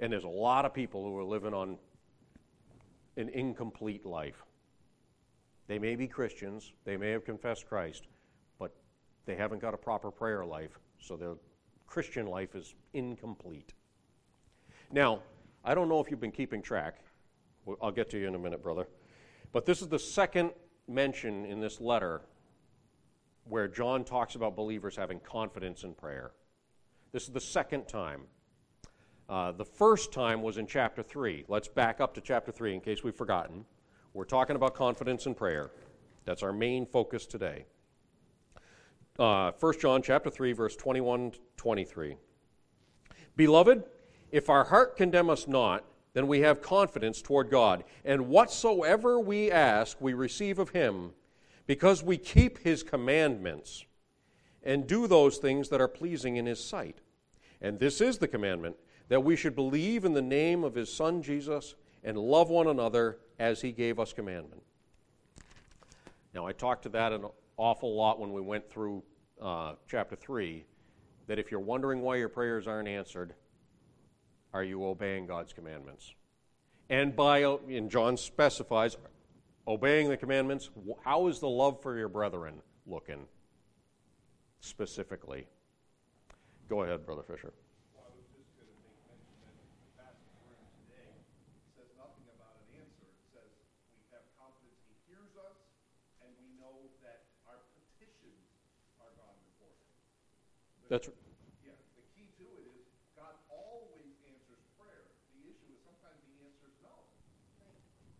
And 0.00 0.10
there's 0.10 0.24
a 0.24 0.28
lot 0.28 0.64
of 0.64 0.72
people 0.72 1.04
who 1.04 1.16
are 1.18 1.24
living 1.24 1.52
on 1.52 1.76
an 3.18 3.28
incomplete 3.28 4.06
life. 4.06 4.42
They 5.68 5.78
may 5.78 5.94
be 5.94 6.08
Christians, 6.08 6.72
they 6.86 6.96
may 6.96 7.10
have 7.10 7.26
confessed 7.26 7.68
Christ, 7.68 8.04
but 8.58 8.72
they 9.26 9.36
haven't 9.36 9.60
got 9.60 9.74
a 9.74 9.78
proper 9.78 10.10
prayer 10.10 10.44
life, 10.44 10.78
so 10.98 11.18
their 11.18 11.34
Christian 11.86 12.26
life 12.26 12.54
is 12.54 12.74
incomplete. 12.94 13.74
Now, 14.90 15.20
I 15.62 15.74
don't 15.74 15.90
know 15.90 16.00
if 16.00 16.10
you've 16.10 16.18
been 16.18 16.32
keeping 16.32 16.62
track. 16.62 16.96
I'll 17.82 17.92
get 17.92 18.08
to 18.10 18.18
you 18.18 18.26
in 18.26 18.34
a 18.34 18.38
minute, 18.38 18.62
brother. 18.62 18.86
But 19.52 19.66
this 19.66 19.82
is 19.82 19.88
the 19.88 19.98
second 19.98 20.52
mention 20.88 21.44
in 21.44 21.60
this 21.60 21.80
letter 21.80 22.22
where 23.44 23.68
John 23.68 24.04
talks 24.04 24.34
about 24.34 24.56
believers 24.56 24.96
having 24.96 25.20
confidence 25.20 25.84
in 25.84 25.94
prayer. 25.94 26.32
This 27.12 27.24
is 27.24 27.30
the 27.30 27.40
second 27.40 27.86
time. 27.86 28.22
Uh, 29.28 29.52
the 29.52 29.64
first 29.64 30.12
time 30.12 30.42
was 30.42 30.56
in 30.58 30.66
chapter 30.66 31.02
3. 31.02 31.44
Let's 31.48 31.68
back 31.68 32.00
up 32.00 32.14
to 32.14 32.20
chapter 32.20 32.52
3 32.52 32.74
in 32.74 32.80
case 32.80 33.04
we've 33.04 33.14
forgotten. 33.14 33.64
We're 34.14 34.24
talking 34.24 34.56
about 34.56 34.74
confidence 34.74 35.26
in 35.26 35.34
prayer. 35.34 35.70
That's 36.24 36.42
our 36.42 36.52
main 36.52 36.86
focus 36.86 37.26
today. 37.26 37.66
Uh, 39.18 39.52
1 39.58 39.80
John 39.80 40.02
chapter 40.02 40.30
3, 40.30 40.52
verse 40.52 40.76
21 40.76 41.32
23. 41.56 42.16
Beloved, 43.36 43.84
if 44.30 44.48
our 44.48 44.64
heart 44.64 44.96
condemn 44.96 45.30
us 45.30 45.46
not, 45.46 45.84
then 46.14 46.26
we 46.26 46.40
have 46.40 46.60
confidence 46.60 47.22
toward 47.22 47.50
God. 47.50 47.84
And 48.04 48.28
whatsoever 48.28 49.18
we 49.18 49.50
ask, 49.50 50.00
we 50.00 50.12
receive 50.12 50.58
of 50.58 50.70
him, 50.70 51.12
because 51.66 52.02
we 52.02 52.18
keep 52.18 52.58
his 52.58 52.82
commandments 52.82 53.84
and 54.62 54.86
do 54.86 55.06
those 55.06 55.38
things 55.38 55.68
that 55.70 55.80
are 55.80 55.88
pleasing 55.88 56.36
in 56.36 56.46
his 56.46 56.62
sight. 56.62 56.98
And 57.60 57.78
this 57.78 58.00
is 58.00 58.18
the 58.18 58.28
commandment 58.28 58.76
that 59.08 59.20
we 59.20 59.36
should 59.36 59.54
believe 59.54 60.04
in 60.04 60.12
the 60.12 60.22
name 60.22 60.64
of 60.64 60.74
his 60.74 60.92
Son 60.92 61.22
Jesus 61.22 61.74
and 62.04 62.18
love 62.18 62.50
one 62.50 62.66
another 62.66 63.18
as 63.38 63.60
he 63.60 63.72
gave 63.72 63.98
us 63.98 64.12
commandment. 64.12 64.62
Now, 66.34 66.46
I 66.46 66.52
talked 66.52 66.82
to 66.84 66.88
that 66.90 67.12
an 67.12 67.26
awful 67.56 67.94
lot 67.94 68.18
when 68.18 68.32
we 68.32 68.40
went 68.40 68.68
through 68.68 69.02
uh, 69.40 69.74
chapter 69.86 70.16
3 70.16 70.64
that 71.26 71.38
if 71.38 71.50
you're 71.50 71.60
wondering 71.60 72.00
why 72.00 72.16
your 72.16 72.28
prayers 72.28 72.66
aren't 72.66 72.88
answered, 72.88 73.34
are 74.52 74.64
you 74.64 74.84
obeying 74.84 75.26
God's 75.26 75.52
commandments? 75.52 76.14
And 76.90 77.16
by, 77.16 77.38
and 77.40 77.90
John 77.90 78.16
specifies, 78.16 78.96
obeying 79.66 80.08
the 80.08 80.16
commandments, 80.16 80.70
how 81.04 81.28
is 81.28 81.40
the 81.40 81.48
love 81.48 81.80
for 81.80 81.96
your 81.96 82.08
brethren 82.08 82.60
looking 82.86 83.26
specifically? 84.60 85.46
Go 86.68 86.82
ahead, 86.82 87.06
Brother 87.06 87.22
Fisher. 87.22 87.52
That's 100.92 101.08
yeah. 101.64 101.72
The 101.96 102.04
key 102.12 102.28
to 102.36 102.44
it 102.52 102.68
is 102.68 102.84
God 103.16 103.32
always 103.48 104.12
answers 104.28 104.60
prayer. 104.76 105.08
The 105.32 105.48
issue 105.48 105.72
is 105.72 105.80
sometimes 105.88 106.20
He 106.28 106.36
answers 106.44 106.76
no. 106.84 106.92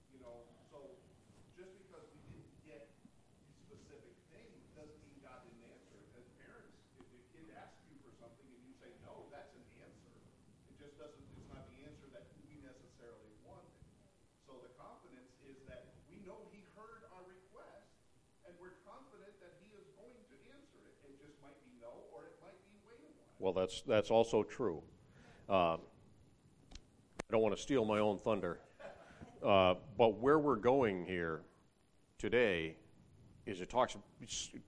You 0.08 0.24
know, 0.24 0.48
so 0.72 0.80
just 1.52 1.68
because 1.84 2.08
we 2.16 2.24
didn't 2.32 2.56
get 2.64 2.88
the 3.04 3.76
specific 3.76 4.16
thing 4.32 4.48
doesn't 4.72 4.96
mean 5.04 5.20
God 5.20 5.44
didn't 5.44 5.68
answer 5.68 6.00
it. 6.00 6.08
As 6.16 6.24
parents, 6.40 6.72
if 6.96 7.04
the 7.12 7.20
kid 7.36 7.52
asks 7.60 7.76
you 7.92 8.00
for 8.00 8.16
something 8.16 8.48
and 8.48 8.64
you 8.64 8.72
say 8.80 8.88
no, 9.04 9.20
that's 9.28 9.52
an 9.52 9.68
answer. 9.84 10.16
It 10.72 10.80
just 10.80 10.96
doesn't. 10.96 11.20
It's 11.36 11.52
not 11.52 11.68
the 11.68 11.84
answer 11.84 12.08
that 12.16 12.24
we 12.40 12.56
necessarily 12.64 13.36
wanted. 13.44 13.76
So 14.48 14.56
the 14.64 14.72
confidence 14.80 15.28
is 15.44 15.60
that 15.68 15.92
we 16.08 16.24
know 16.24 16.40
He 16.56 16.64
heard 16.72 17.04
our 17.12 17.20
request, 17.28 17.84
and 18.48 18.56
we're 18.56 18.80
confident 18.88 19.36
that 19.44 19.60
He 19.60 19.76
is 19.76 19.84
going 19.92 20.24
to 20.32 20.36
answer 20.56 20.80
it. 20.88 20.96
It 21.04 21.20
just 21.20 21.36
might 21.44 21.60
be 21.68 21.76
no, 21.76 21.92
or 22.16 22.24
it 22.24 22.40
might 22.40 22.56
be 22.64 22.72
wait 22.86 23.02
a 23.04 23.10
while. 23.18 23.32
Well, 23.42 23.52
that's, 23.52 23.83
that's 23.83 24.12
also 24.12 24.44
true. 24.44 24.85
Uh, 25.50 25.74
I 25.74 25.78
don't 27.33 27.42
want 27.42 27.57
to 27.57 27.61
steal 27.61 27.85
my 27.85 27.98
own 27.98 28.20
thunder. 28.20 28.61
Uh, 29.44 29.74
but 29.98 30.20
where 30.20 30.38
we're 30.38 30.55
going 30.55 31.05
here 31.05 31.40
today 32.18 32.76
is 33.44 33.61
it 33.61 33.68
talks, 33.68 33.96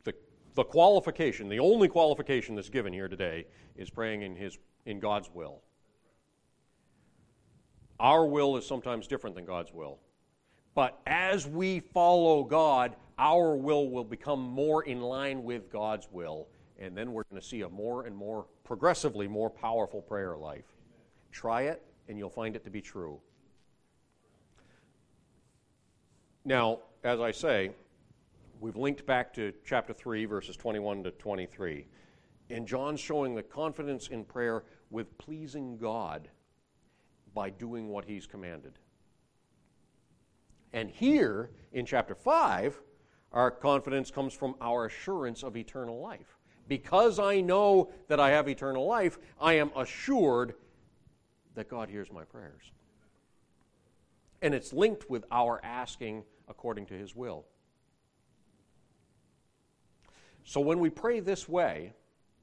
the, 0.02 0.12
the 0.56 0.64
qualification, 0.64 1.48
the 1.48 1.60
only 1.60 1.86
qualification 1.86 2.56
that's 2.56 2.68
given 2.68 2.92
here 2.92 3.06
today 3.06 3.46
is 3.76 3.90
praying 3.90 4.22
in, 4.22 4.34
his, 4.34 4.58
in 4.86 4.98
God's 4.98 5.30
will. 5.32 5.62
Our 8.00 8.26
will 8.26 8.56
is 8.56 8.66
sometimes 8.66 9.06
different 9.06 9.36
than 9.36 9.44
God's 9.44 9.72
will. 9.72 10.00
But 10.74 10.98
as 11.06 11.46
we 11.46 11.78
follow 11.78 12.42
God, 12.42 12.96
our 13.20 13.54
will 13.54 13.88
will 13.88 14.02
become 14.02 14.40
more 14.40 14.82
in 14.82 15.00
line 15.00 15.44
with 15.44 15.70
God's 15.70 16.08
will. 16.10 16.48
And 16.78 16.96
then 16.96 17.12
we're 17.12 17.24
going 17.24 17.40
to 17.40 17.46
see 17.46 17.62
a 17.62 17.68
more 17.68 18.06
and 18.06 18.16
more, 18.16 18.46
progressively 18.64 19.28
more 19.28 19.48
powerful 19.48 20.02
prayer 20.02 20.36
life. 20.36 20.76
Try 21.30 21.62
it, 21.62 21.82
and 22.08 22.18
you'll 22.18 22.30
find 22.30 22.56
it 22.56 22.64
to 22.64 22.70
be 22.70 22.80
true. 22.80 23.20
Now, 26.44 26.80
as 27.04 27.20
I 27.20 27.30
say, 27.30 27.70
we've 28.60 28.76
linked 28.76 29.06
back 29.06 29.32
to 29.34 29.52
chapter 29.64 29.92
3, 29.92 30.24
verses 30.26 30.56
21 30.56 31.04
to 31.04 31.10
23. 31.12 31.86
And 32.50 32.66
John's 32.66 33.00
showing 33.00 33.34
the 33.34 33.42
confidence 33.42 34.08
in 34.08 34.24
prayer 34.24 34.64
with 34.90 35.16
pleasing 35.16 35.78
God 35.78 36.28
by 37.34 37.50
doing 37.50 37.88
what 37.88 38.04
he's 38.04 38.26
commanded. 38.26 38.78
And 40.72 40.90
here 40.90 41.50
in 41.72 41.86
chapter 41.86 42.14
5, 42.14 42.80
our 43.32 43.50
confidence 43.50 44.10
comes 44.10 44.34
from 44.34 44.54
our 44.60 44.86
assurance 44.86 45.42
of 45.42 45.56
eternal 45.56 46.00
life. 46.00 46.36
Because 46.68 47.18
I 47.18 47.40
know 47.40 47.90
that 48.08 48.18
I 48.18 48.30
have 48.30 48.48
eternal 48.48 48.86
life, 48.86 49.18
I 49.40 49.54
am 49.54 49.70
assured 49.76 50.54
that 51.54 51.68
God 51.68 51.88
hears 51.88 52.10
my 52.10 52.24
prayers. 52.24 52.72
And 54.42 54.54
it's 54.54 54.72
linked 54.72 55.08
with 55.08 55.24
our 55.30 55.60
asking 55.62 56.24
according 56.48 56.86
to 56.86 56.94
His 56.94 57.14
will. 57.14 57.44
So 60.44 60.60
when 60.60 60.78
we 60.78 60.90
pray 60.90 61.20
this 61.20 61.48
way, 61.48 61.92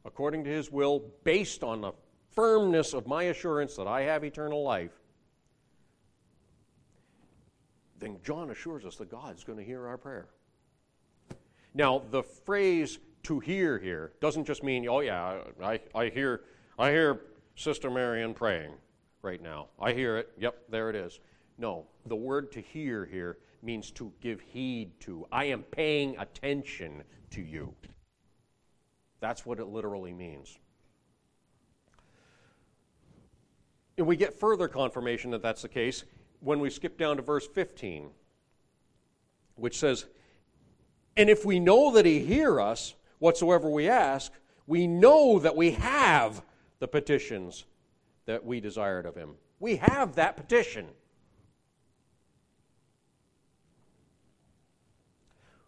according 0.05 0.43
to 0.45 0.49
His 0.49 0.71
will, 0.71 1.03
based 1.23 1.63
on 1.63 1.81
the 1.81 1.91
firmness 2.31 2.93
of 2.93 3.07
my 3.07 3.23
assurance 3.23 3.75
that 3.75 3.87
I 3.87 4.01
have 4.01 4.23
eternal 4.23 4.63
life, 4.63 4.93
then 7.99 8.17
John 8.23 8.49
assures 8.49 8.85
us 8.85 8.95
that 8.95 9.11
God's 9.11 9.43
going 9.43 9.59
to 9.59 9.65
hear 9.65 9.87
our 9.87 9.97
prayer. 9.97 10.27
Now, 11.73 12.01
the 12.09 12.23
phrase 12.23 12.97
to 13.23 13.39
hear 13.39 13.77
here 13.77 14.13
doesn't 14.19 14.45
just 14.45 14.63
mean, 14.63 14.87
oh 14.87 14.99
yeah, 14.99 15.39
I, 15.63 15.79
I 15.93 16.09
hear 16.09 16.41
I 16.77 16.89
hear 16.89 17.21
Sister 17.55 17.89
Marion 17.89 18.33
praying 18.33 18.73
right 19.21 19.41
now. 19.41 19.67
I 19.79 19.93
hear 19.93 20.17
it. 20.17 20.31
Yep, 20.39 20.63
there 20.69 20.89
it 20.89 20.95
is. 20.95 21.19
No, 21.57 21.85
the 22.05 22.15
word 22.15 22.51
to 22.53 22.61
hear 22.61 23.05
here 23.05 23.37
means 23.61 23.91
to 23.91 24.11
give 24.21 24.41
heed 24.41 24.99
to. 25.01 25.27
I 25.31 25.45
am 25.45 25.63
paying 25.63 26.17
attention 26.17 27.03
to 27.31 27.41
you. 27.41 27.73
That's 29.19 29.45
what 29.45 29.59
it 29.59 29.67
literally 29.67 30.13
means. 30.13 30.57
And 33.97 34.07
we 34.07 34.15
get 34.15 34.39
further 34.39 34.67
confirmation 34.67 35.29
that 35.31 35.43
that's 35.43 35.61
the 35.61 35.69
case 35.69 36.05
when 36.39 36.59
we 36.59 36.71
skip 36.71 36.97
down 36.97 37.17
to 37.17 37.21
verse 37.21 37.47
15, 37.47 38.09
which 39.55 39.77
says, 39.77 40.05
And 41.15 41.29
if 41.29 41.45
we 41.45 41.59
know 41.59 41.91
that 41.93 42.05
he 42.05 42.19
hear 42.25 42.59
us, 42.59 42.95
whatsoever 43.21 43.69
we 43.69 43.87
ask, 43.87 44.33
we 44.65 44.87
know 44.87 45.37
that 45.37 45.55
we 45.55 45.71
have 45.71 46.41
the 46.79 46.87
petitions 46.87 47.65
that 48.25 48.43
we 48.43 48.59
desired 48.59 49.05
of 49.05 49.15
him. 49.15 49.35
We 49.59 49.75
have 49.75 50.15
that 50.15 50.35
petition. 50.35 50.87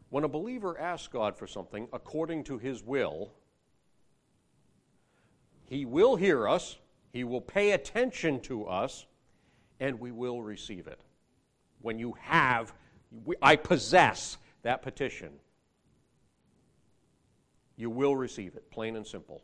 When 0.10 0.24
a 0.24 0.28
believer 0.28 0.80
asks 0.80 1.08
God 1.08 1.38
for 1.38 1.46
something 1.46 1.88
according 1.94 2.44
to 2.46 2.58
his 2.58 2.84
will, 2.84 3.32
he 5.66 5.86
will 5.86 6.16
hear 6.16 6.48
us, 6.48 6.78
he 7.12 7.24
will 7.24 7.42
pay 7.42 7.72
attention 7.72 8.40
to 8.42 8.66
us, 8.66 9.06
and 9.80 10.00
we 10.00 10.12
will 10.12 10.42
receive 10.42 10.88
it. 10.88 11.02
When 11.82 12.00
you 12.00 12.16
have, 12.20 12.74
I 13.44 13.58
possess 13.58 14.38
that 14.64 14.82
petition, 14.82 15.34
you 17.76 17.90
will 17.90 18.16
receive 18.16 18.56
it, 18.56 18.70
plain 18.72 18.96
and 18.96 19.06
simple. 19.06 19.44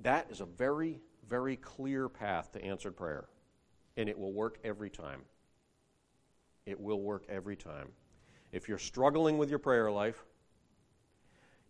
That 0.00 0.26
is 0.30 0.40
a 0.40 0.46
very, 0.46 1.00
very 1.28 1.56
clear 1.56 2.08
path 2.08 2.52
to 2.52 2.64
answered 2.64 2.96
prayer, 2.96 3.28
and 3.96 4.08
it 4.08 4.18
will 4.18 4.32
work 4.32 4.58
every 4.64 4.90
time. 4.90 5.22
It 6.66 6.80
will 6.80 7.00
work 7.00 7.24
every 7.28 7.56
time. 7.56 7.88
If 8.52 8.68
you're 8.68 8.78
struggling 8.78 9.38
with 9.38 9.50
your 9.50 9.58
prayer 9.58 9.90
life, 9.90 10.24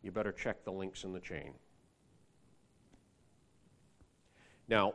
you 0.03 0.11
better 0.11 0.33
check 0.33 0.65
the 0.65 0.73
links 0.73 1.05
in 1.05 1.13
the 1.13 1.21
chain. 1.21 1.53
Now, 4.69 4.95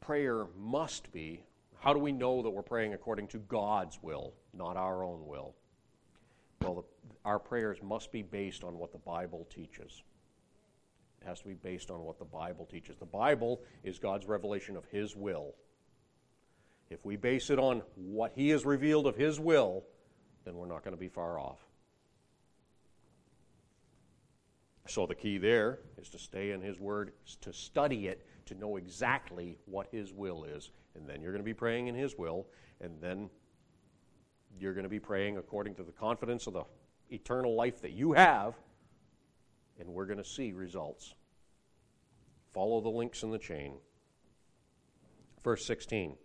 prayer 0.00 0.46
must 0.56 1.12
be 1.12 1.42
how 1.78 1.92
do 1.92 1.98
we 1.98 2.12
know 2.12 2.42
that 2.42 2.50
we're 2.50 2.62
praying 2.62 2.94
according 2.94 3.28
to 3.28 3.38
God's 3.38 3.98
will, 4.02 4.34
not 4.54 4.76
our 4.76 5.04
own 5.04 5.26
will? 5.26 5.54
Well, 6.62 6.74
the, 6.74 6.82
our 7.26 7.40
prayers 7.40 7.78
must 7.82 8.12
be 8.12 8.22
based 8.22 8.62
on 8.62 8.78
what 8.78 8.92
the 8.92 8.98
Bible 8.98 9.46
teaches. 9.52 10.04
It 11.20 11.26
has 11.26 11.40
to 11.40 11.48
be 11.48 11.54
based 11.54 11.90
on 11.90 12.02
what 12.04 12.20
the 12.20 12.24
Bible 12.24 12.66
teaches. 12.66 12.96
The 12.96 13.04
Bible 13.04 13.62
is 13.82 13.98
God's 13.98 14.26
revelation 14.26 14.76
of 14.76 14.84
His 14.86 15.16
will. 15.16 15.56
If 16.88 17.04
we 17.04 17.16
base 17.16 17.50
it 17.50 17.58
on 17.58 17.82
what 17.96 18.32
He 18.36 18.50
has 18.50 18.64
revealed 18.64 19.08
of 19.08 19.16
His 19.16 19.40
will, 19.40 19.82
then 20.44 20.54
we're 20.54 20.68
not 20.68 20.84
going 20.84 20.94
to 20.94 21.00
be 21.00 21.08
far 21.08 21.40
off. 21.40 21.58
So 24.86 25.04
the 25.04 25.16
key 25.16 25.36
there 25.36 25.80
is 26.00 26.08
to 26.10 26.18
stay 26.20 26.52
in 26.52 26.62
His 26.62 26.78
Word, 26.78 27.12
to 27.40 27.52
study 27.52 28.06
it, 28.06 28.24
to 28.46 28.54
know 28.54 28.76
exactly 28.76 29.58
what 29.64 29.88
His 29.90 30.12
will 30.12 30.44
is. 30.44 30.70
And 30.94 31.08
then 31.08 31.20
you're 31.20 31.32
going 31.32 31.42
to 31.42 31.44
be 31.44 31.54
praying 31.54 31.88
in 31.88 31.96
His 31.96 32.16
will, 32.16 32.46
and 32.80 33.00
then 33.00 33.28
you're 34.60 34.74
going 34.74 34.84
to 34.84 34.88
be 34.88 35.00
praying 35.00 35.38
according 35.38 35.74
to 35.74 35.82
the 35.82 35.90
confidence 35.90 36.46
of 36.46 36.52
the 36.52 36.62
eternal 37.10 37.54
life 37.54 37.80
that 37.82 37.92
you 37.92 38.12
have, 38.12 38.54
and 39.78 39.88
we're 39.88 40.06
going 40.06 40.18
to 40.18 40.24
see 40.24 40.52
results. 40.52 41.14
Follow 42.52 42.80
the 42.80 42.88
links 42.88 43.22
in 43.22 43.30
the 43.30 43.38
chain. 43.38 43.74
Verse 45.44 45.64
16. 45.64 46.16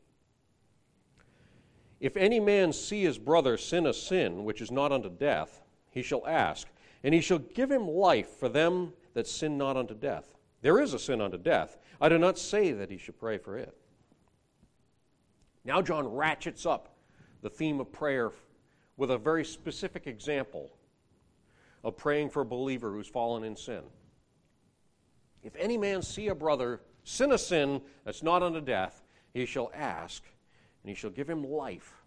If 1.99 2.17
any 2.17 2.39
man 2.39 2.73
see 2.73 3.03
his 3.03 3.17
brother 3.17 3.57
sin 3.57 3.85
a 3.85 3.93
sin 3.93 4.43
which 4.43 4.61
is 4.61 4.71
not 4.71 4.91
unto 4.91 5.09
death, 5.09 5.61
he 5.91 6.01
shall 6.01 6.25
ask, 6.25 6.67
and 7.03 7.13
he 7.13 7.21
shall 7.21 7.37
give 7.37 7.69
him 7.69 7.87
life 7.87 8.29
for 8.39 8.49
them 8.49 8.93
that 9.13 9.27
sin 9.27 9.57
not 9.57 9.77
unto 9.77 9.93
death. 9.93 10.33
There 10.61 10.79
is 10.79 10.93
a 10.93 10.99
sin 10.99 11.21
unto 11.21 11.37
death. 11.37 11.77
I 11.99 12.09
do 12.09 12.17
not 12.17 12.39
say 12.39 12.71
that 12.71 12.89
he 12.89 12.97
should 12.97 13.19
pray 13.19 13.37
for 13.37 13.57
it. 13.57 13.75
Now, 15.63 15.81
John 15.81 16.07
ratchets 16.07 16.65
up 16.65 16.95
the 17.41 17.49
theme 17.49 17.79
of 17.79 17.91
prayer 17.91 18.31
with 19.01 19.09
a 19.09 19.17
very 19.17 19.43
specific 19.43 20.05
example 20.05 20.69
of 21.83 21.97
praying 21.97 22.29
for 22.29 22.41
a 22.41 22.45
believer 22.45 22.91
who's 22.91 23.07
fallen 23.07 23.43
in 23.43 23.55
sin. 23.55 23.81
If 25.41 25.55
any 25.55 25.75
man 25.75 26.03
see 26.03 26.27
a 26.27 26.35
brother 26.35 26.81
sin 27.03 27.31
a 27.31 27.37
sin 27.39 27.81
that's 28.05 28.21
not 28.21 28.43
unto 28.43 28.61
death, 28.61 29.01
he 29.33 29.47
shall 29.47 29.71
ask, 29.73 30.21
and 30.83 30.89
he 30.91 30.93
shall 30.93 31.09
give 31.09 31.27
him 31.27 31.43
life 31.43 32.03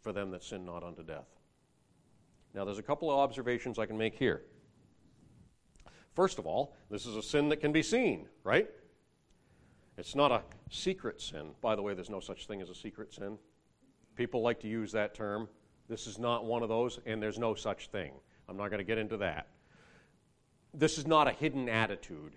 for 0.00 0.10
them 0.10 0.30
that 0.30 0.42
sin 0.42 0.64
not 0.64 0.82
unto 0.82 1.02
death. 1.02 1.28
Now, 2.54 2.64
there's 2.64 2.78
a 2.78 2.82
couple 2.82 3.10
of 3.10 3.18
observations 3.18 3.78
I 3.78 3.84
can 3.84 3.98
make 3.98 4.14
here. 4.14 4.40
First 6.14 6.38
of 6.38 6.46
all, 6.46 6.74
this 6.90 7.04
is 7.04 7.16
a 7.16 7.22
sin 7.22 7.50
that 7.50 7.58
can 7.58 7.72
be 7.72 7.82
seen, 7.82 8.26
right? 8.42 8.70
It's 9.98 10.14
not 10.14 10.32
a 10.32 10.40
secret 10.70 11.20
sin. 11.20 11.50
By 11.60 11.76
the 11.76 11.82
way, 11.82 11.92
there's 11.92 12.08
no 12.08 12.20
such 12.20 12.46
thing 12.46 12.62
as 12.62 12.70
a 12.70 12.74
secret 12.74 13.12
sin. 13.12 13.36
People 14.14 14.40
like 14.40 14.60
to 14.60 14.66
use 14.66 14.92
that 14.92 15.14
term. 15.14 15.50
This 15.88 16.06
is 16.06 16.18
not 16.18 16.44
one 16.44 16.62
of 16.62 16.68
those, 16.68 16.98
and 17.06 17.22
there's 17.22 17.38
no 17.38 17.54
such 17.54 17.88
thing. 17.88 18.12
I'm 18.48 18.56
not 18.56 18.70
going 18.70 18.78
to 18.78 18.84
get 18.84 18.98
into 18.98 19.16
that. 19.18 19.48
This 20.74 20.98
is 20.98 21.06
not 21.06 21.28
a 21.28 21.32
hidden 21.32 21.68
attitude. 21.68 22.32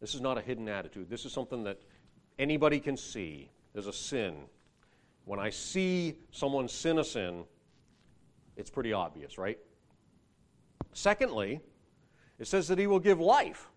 This 0.00 0.14
is 0.14 0.20
not 0.20 0.38
a 0.38 0.40
hidden 0.40 0.68
attitude. 0.68 1.10
This 1.10 1.24
is 1.24 1.32
something 1.32 1.64
that 1.64 1.80
anybody 2.38 2.78
can 2.78 2.96
see. 2.96 3.50
There's 3.72 3.86
a 3.86 3.92
sin. 3.92 4.34
When 5.24 5.40
I 5.40 5.50
see 5.50 6.18
someone 6.30 6.68
sin 6.68 6.98
a 6.98 7.04
sin, 7.04 7.44
it's 8.56 8.70
pretty 8.70 8.92
obvious, 8.92 9.36
right? 9.36 9.58
Secondly, 10.92 11.60
it 12.38 12.46
says 12.46 12.68
that 12.68 12.78
he 12.78 12.86
will 12.86 13.00
give 13.00 13.20
life. 13.20 13.68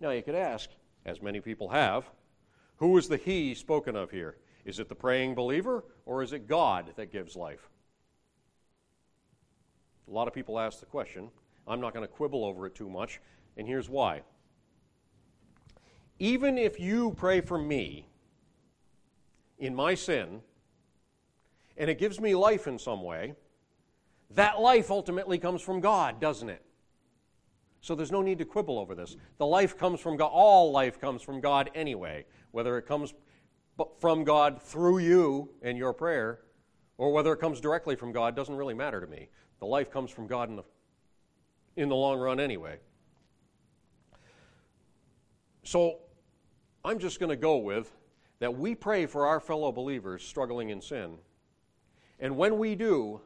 Now 0.00 0.10
you 0.10 0.22
could 0.22 0.34
ask, 0.34 0.70
as 1.04 1.22
many 1.22 1.40
people 1.40 1.68
have, 1.68 2.08
who 2.76 2.96
is 2.98 3.08
the 3.08 3.16
he 3.16 3.54
spoken 3.54 3.96
of 3.96 4.10
here? 4.10 4.36
Is 4.68 4.78
it 4.78 4.90
the 4.90 4.94
praying 4.94 5.34
believer 5.34 5.82
or 6.04 6.22
is 6.22 6.34
it 6.34 6.46
God 6.46 6.92
that 6.96 7.10
gives 7.10 7.34
life? 7.34 7.70
A 10.06 10.10
lot 10.10 10.28
of 10.28 10.34
people 10.34 10.58
ask 10.58 10.78
the 10.78 10.84
question. 10.84 11.30
I'm 11.66 11.80
not 11.80 11.94
going 11.94 12.06
to 12.06 12.12
quibble 12.12 12.44
over 12.44 12.66
it 12.66 12.74
too 12.74 12.90
much, 12.90 13.18
and 13.56 13.66
here's 13.66 13.88
why. 13.88 14.20
Even 16.18 16.58
if 16.58 16.78
you 16.78 17.14
pray 17.16 17.40
for 17.40 17.56
me 17.56 18.08
in 19.58 19.74
my 19.74 19.94
sin, 19.94 20.42
and 21.78 21.88
it 21.88 21.98
gives 21.98 22.20
me 22.20 22.34
life 22.34 22.66
in 22.66 22.78
some 22.78 23.02
way, 23.02 23.36
that 24.32 24.60
life 24.60 24.90
ultimately 24.90 25.38
comes 25.38 25.62
from 25.62 25.80
God, 25.80 26.20
doesn't 26.20 26.50
it? 26.50 26.62
So 27.80 27.94
there's 27.94 28.12
no 28.12 28.20
need 28.20 28.38
to 28.38 28.44
quibble 28.44 28.78
over 28.78 28.94
this. 28.94 29.16
The 29.38 29.46
life 29.46 29.78
comes 29.78 29.98
from 29.98 30.18
God. 30.18 30.26
All 30.26 30.72
life 30.72 31.00
comes 31.00 31.22
from 31.22 31.40
God 31.40 31.70
anyway. 31.74 32.26
Whether 32.50 32.76
it 32.76 32.82
comes 32.82 33.14
from 34.00 34.24
God 34.24 34.60
through 34.60 34.98
you 34.98 35.50
and 35.62 35.78
your 35.78 35.92
prayer, 35.92 36.40
or 36.96 37.12
whether 37.12 37.32
it 37.32 37.38
comes 37.38 37.60
directly 37.60 37.96
from 37.96 38.12
God 38.12 38.34
doesn't 38.34 38.56
really 38.56 38.74
matter 38.74 39.00
to 39.00 39.06
me. 39.06 39.28
The 39.60 39.66
life 39.66 39.90
comes 39.90 40.10
from 40.10 40.26
God 40.26 40.48
in 40.48 40.56
the, 40.56 40.64
in 41.76 41.88
the 41.88 41.94
long 41.94 42.18
run 42.18 42.40
anyway. 42.40 42.78
So 45.62 45.98
I'm 46.84 46.98
just 46.98 47.20
going 47.20 47.30
to 47.30 47.36
go 47.36 47.58
with 47.58 47.92
that 48.40 48.56
we 48.56 48.74
pray 48.74 49.06
for 49.06 49.26
our 49.26 49.40
fellow 49.40 49.72
believers 49.72 50.22
struggling 50.22 50.70
in 50.70 50.80
sin. 50.80 51.18
And 52.20 52.36
when 52.36 52.58
we 52.58 52.74
do, 52.74 53.20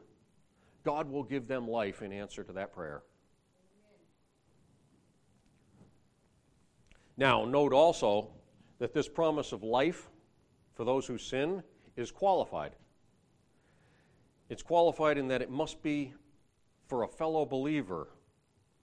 God 0.83 1.09
will 1.09 1.23
give 1.23 1.47
them 1.47 1.67
life 1.67 2.01
in 2.01 2.11
answer 2.11 2.43
to 2.43 2.53
that 2.53 2.73
prayer. 2.73 3.03
Now, 7.15 7.45
note 7.45 7.73
also 7.73 8.29
that 8.79 8.93
this 8.93 9.07
promise 9.07 9.51
of 9.51 9.63
life 9.63 10.09
for 10.75 10.83
those 10.83 11.05
who 11.05 11.17
sin 11.17 11.63
is 11.95 12.11
qualified. 12.11 12.71
It's 14.49 14.63
qualified 14.63 15.17
in 15.17 15.27
that 15.29 15.41
it 15.41 15.49
must 15.49 15.81
be 15.81 16.13
for 16.87 17.03
a 17.03 17.07
fellow 17.07 17.45
believer 17.45 18.07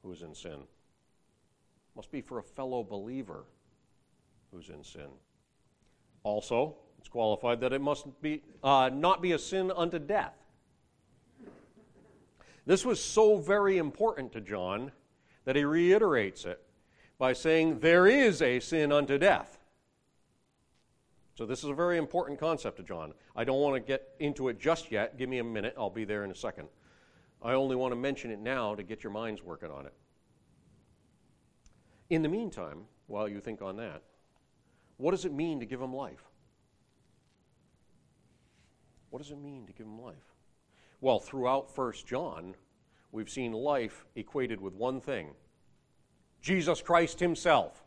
who's 0.03 0.23
in 0.23 0.35
sin. 0.35 0.59
Must 1.95 2.11
be 2.11 2.21
for 2.21 2.39
a 2.39 2.43
fellow 2.43 2.83
believer 2.83 3.45
who's 4.53 4.69
in 4.69 4.83
sin. 4.83 5.09
Also, 6.23 6.77
it's 6.99 7.09
qualified 7.09 7.61
that 7.61 7.73
it 7.73 7.81
must 7.81 8.07
be 8.21 8.43
uh, 8.63 8.91
not 8.93 9.23
be 9.23 9.33
a 9.33 9.39
sin 9.39 9.73
unto 9.75 9.99
death. 9.99 10.35
This 12.67 12.85
was 12.85 13.03
so 13.03 13.39
very 13.39 13.79
important 13.79 14.33
to 14.33 14.41
John 14.41 14.93
that 15.45 15.57
he 15.57 15.65
reiterates 15.65 16.45
it 16.45 16.61
by 17.19 17.33
saying, 17.33 17.81
There 17.81 18.07
is 18.07 18.43
a 18.43 18.61
sin 18.61 18.93
unto 18.93 19.19
death. 19.19 19.60
So, 21.41 21.47
this 21.47 21.65
is 21.65 21.71
a 21.71 21.75
very 21.75 21.97
important 21.97 22.39
concept 22.39 22.77
to 22.77 22.83
John. 22.83 23.15
I 23.35 23.45
don't 23.45 23.63
want 23.63 23.75
to 23.75 23.81
get 23.81 24.11
into 24.19 24.49
it 24.49 24.61
just 24.61 24.93
yet. 24.93 25.17
Give 25.17 25.27
me 25.27 25.39
a 25.39 25.45
minute, 25.45 25.75
I'll 25.79 25.89
be 25.89 26.05
there 26.05 26.23
in 26.23 26.31
a 26.31 26.35
second. 26.35 26.69
I 27.41 27.55
only 27.55 27.77
want 27.77 27.93
to 27.93 27.97
mention 27.97 28.31
it 28.31 28.41
now 28.41 28.75
to 28.75 28.83
get 28.83 29.03
your 29.03 29.11
minds 29.11 29.43
working 29.43 29.71
on 29.71 29.87
it. 29.87 29.95
In 32.11 32.21
the 32.21 32.29
meantime, 32.29 32.83
while 33.07 33.27
you 33.27 33.41
think 33.41 33.63
on 33.63 33.79
that, 33.79 34.03
what 34.99 35.13
does 35.13 35.25
it 35.25 35.33
mean 35.33 35.61
to 35.61 35.65
give 35.65 35.81
him 35.81 35.95
life? 35.95 36.29
What 39.09 39.23
does 39.23 39.31
it 39.31 39.39
mean 39.39 39.67
to 39.67 39.73
give 39.73 39.87
him 39.87 39.99
life? 39.99 40.35
Well, 41.01 41.21
throughout 41.21 41.75
1 41.75 41.93
John, 42.07 42.55
we've 43.13 43.31
seen 43.31 43.53
life 43.55 44.05
equated 44.15 44.61
with 44.61 44.75
one 44.75 45.01
thing 45.01 45.31
Jesus 46.43 46.83
Christ 46.83 47.19
Himself. 47.19 47.80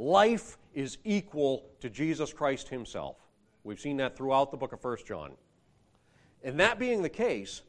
Life 0.00 0.56
is 0.72 0.96
equal 1.04 1.66
to 1.80 1.90
Jesus 1.90 2.32
Christ 2.32 2.70
Himself. 2.70 3.18
We've 3.64 3.78
seen 3.78 3.98
that 3.98 4.16
throughout 4.16 4.50
the 4.50 4.56
book 4.56 4.72
of 4.72 4.82
1 4.82 4.96
John. 5.06 5.32
And 6.42 6.58
that 6.58 6.78
being 6.78 7.02
the 7.02 7.10
case, 7.10 7.60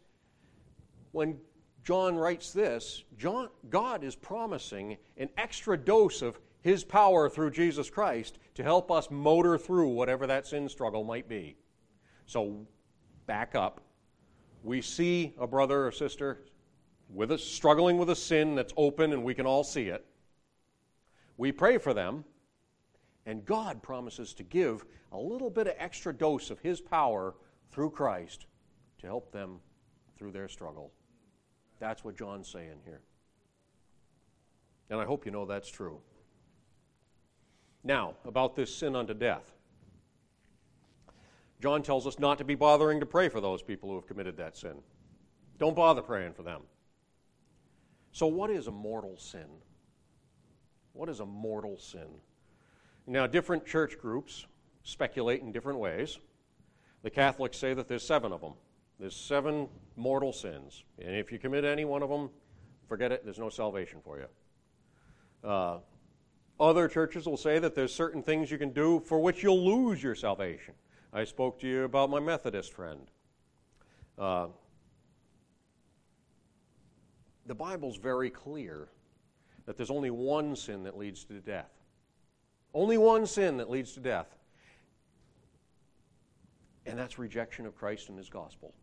when 1.12 1.38
John 1.84 2.15
writes 2.15 2.54
this, 2.54 3.04
John, 3.17 3.50
God 3.70 4.06
is 4.06 4.15
promising 4.15 4.96
an 5.17 5.28
extra 5.38 5.76
dose 5.76 6.22
of 6.22 6.39
His 6.62 6.86
power 6.86 7.30
through 7.30 7.52
Jesus 7.52 7.89
Christ 7.89 8.39
to 8.56 8.63
help 8.63 8.91
us 8.91 9.12
motor 9.12 9.58
through 9.58 9.89
whatever 9.89 10.26
that 10.28 10.48
sin 10.48 10.70
struggle 10.70 11.04
might 11.04 11.28
be. 11.28 11.58
So, 12.28 12.65
back 13.26 13.56
up. 13.56 13.82
We 14.63 14.82
see 14.82 15.34
a 15.38 15.48
brother 15.48 15.86
or 15.86 15.91
sister 15.91 16.46
with 17.10 17.34
a, 17.34 17.38
struggling 17.38 17.98
with 17.98 18.10
a 18.10 18.15
sin 18.15 18.56
that's 18.56 18.74
open 18.78 19.12
and 19.12 19.22
we 19.22 19.34
can 19.34 19.46
all 19.46 19.65
see 19.65 19.89
it. 19.89 20.06
We 21.41 21.51
pray 21.51 21.80
for 21.80 21.91
them, 21.91 22.23
and 23.25 23.43
God 23.43 23.82
promises 23.82 24.32
to 24.36 24.43
give 24.43 24.86
a 25.12 25.17
little 25.17 25.49
bit 25.49 25.65
of 25.65 25.73
extra 25.80 26.13
dose 26.13 26.51
of 26.51 26.60
His 26.60 26.80
power 26.80 27.34
through 27.71 27.89
Christ 27.89 28.45
to 28.99 29.08
help 29.08 29.32
them 29.32 29.58
through 30.19 30.34
their 30.34 30.47
struggle. 30.47 30.91
That's 31.80 32.04
what 32.04 32.15
John's 32.15 32.47
saying 32.47 32.82
here. 32.86 33.01
And 34.91 34.99
I 34.99 35.06
hope 35.06 35.25
you 35.25 35.32
know 35.32 35.47
that's 35.47 35.67
true. 35.67 35.99
Now, 37.84 38.13
about 38.23 38.56
this 38.56 38.75
sin 38.75 38.95
unto 38.95 39.15
death. 39.15 39.51
John 41.60 41.82
tells 41.82 42.06
us 42.06 42.19
not 42.19 42.38
to 42.38 42.43
be 42.43 42.54
bothering 42.54 42.99
to 42.99 43.08
pray 43.08 43.30
for 43.30 43.41
those 43.41 43.63
people 43.63 43.89
who 43.89 43.95
have 43.95 44.06
committed 44.06 44.38
that 44.38 44.56
sin. 44.56 44.75
Don't 45.58 45.75
bother 45.75 46.04
praying 46.04 46.34
for 46.34 46.43
them. 46.43 46.62
So, 48.12 48.27
what 48.27 48.51
is 48.51 48.67
a 48.67 48.71
mortal 48.71 49.17
sin? 49.17 49.47
What 50.93 51.10
is 51.10 51.19
a 51.19 51.25
mortal 51.25 51.77
sin? 51.77 52.08
Now, 53.08 53.27
different 53.27 53.65
church 53.65 53.97
groups 53.99 54.45
speculate 54.84 55.41
in 55.41 55.51
different 55.51 55.80
ways. 55.80 56.19
The 57.04 57.10
Catholics 57.10 57.58
say 57.58 57.73
that 57.73 57.88
there's 57.88 58.06
seven 58.06 58.32
of 58.32 58.41
them. 58.41 58.54
There's 58.99 59.15
seven 59.15 59.67
mortal 59.95 60.32
sins. 60.32 60.84
And 60.99 61.15
if 61.15 61.32
you 61.32 61.39
commit 61.39 61.65
any 61.65 61.86
one 61.86 62.04
of 62.04 62.10
them, 62.10 62.30
forget 62.88 63.12
it, 63.12 63.23
there's 63.23 63.39
no 63.39 63.49
salvation 63.49 63.99
for 64.04 64.19
you. 64.19 65.49
Uh, 65.49 65.80
other 66.60 66.88
churches 66.88 67.25
will 67.25 67.38
say 67.38 67.58
that 67.58 67.73
there's 67.73 67.93
certain 67.93 68.21
things 68.21 68.51
you 68.51 68.60
can 68.60 68.69
do 68.69 68.99
for 68.99 69.19
which 69.19 69.41
you'll 69.41 69.65
lose 69.65 70.04
your 70.04 70.13
salvation. 70.13 70.75
I 71.12 71.23
spoke 71.23 71.60
to 71.62 71.67
you 71.67 71.84
about 71.84 72.10
my 72.12 72.19
Methodist 72.19 72.73
friend. 72.73 73.08
Uh, 74.17 74.47
the 77.47 77.56
Bible's 77.56 77.97
very 77.97 78.30
clear 78.30 78.89
that 79.65 79.78
there's 79.78 79.91
only 79.91 80.12
one 80.12 80.56
sin 80.56 80.84
that 80.84 80.97
leads 80.97 81.24
to 81.26 81.34
death. 81.39 81.71
Only 82.74 82.97
one 82.97 83.26
sin 83.26 83.58
that 83.58 83.69
leads 83.69 83.93
to 83.93 84.00
death. 84.00 84.38
And 86.86 86.97
that's 86.97 87.19
rejection 87.19 87.65
of 87.65 87.76
Christ 87.76 88.10
and 88.10 88.17
His 88.17 88.30
gospel 88.30 88.74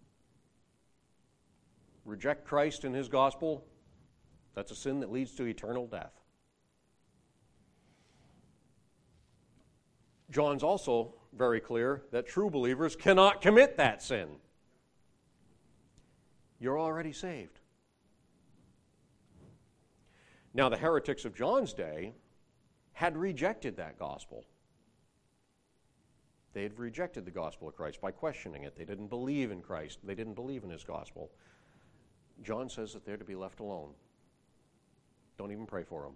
reject 2.08 2.46
Christ 2.46 2.84
and 2.84 2.94
his 2.94 3.08
gospel, 3.08 3.64
that's 4.54 4.72
a 4.72 4.74
sin 4.74 5.00
that 5.00 5.12
leads 5.12 5.32
to 5.32 5.44
eternal 5.44 5.86
death. 5.86 6.12
John's 10.30 10.62
also 10.62 11.14
very 11.36 11.60
clear 11.60 12.02
that 12.10 12.26
true 12.26 12.50
believers 12.50 12.96
cannot 12.96 13.40
commit 13.40 13.76
that 13.76 14.02
sin. 14.02 14.28
You're 16.58 16.78
already 16.78 17.12
saved. 17.12 17.60
Now, 20.54 20.68
the 20.68 20.76
heretics 20.76 21.24
of 21.24 21.34
John's 21.34 21.72
day 21.72 22.14
had 22.92 23.16
rejected 23.16 23.76
that 23.76 23.98
gospel. 23.98 24.44
They 26.52 26.62
had 26.62 26.78
rejected 26.78 27.24
the 27.24 27.30
gospel 27.30 27.68
of 27.68 27.76
Christ 27.76 28.00
by 28.00 28.10
questioning 28.10 28.64
it. 28.64 28.74
They 28.76 28.84
didn't 28.84 29.08
believe 29.08 29.50
in 29.50 29.60
Christ, 29.60 30.00
they 30.02 30.14
didn't 30.14 30.34
believe 30.34 30.64
in 30.64 30.70
his 30.70 30.84
gospel. 30.84 31.30
John 32.42 32.68
says 32.68 32.92
that 32.92 33.04
they're 33.04 33.16
to 33.16 33.24
be 33.24 33.34
left 33.34 33.60
alone. 33.60 33.90
Don't 35.38 35.52
even 35.52 35.66
pray 35.66 35.84
for 35.84 36.02
them. 36.02 36.14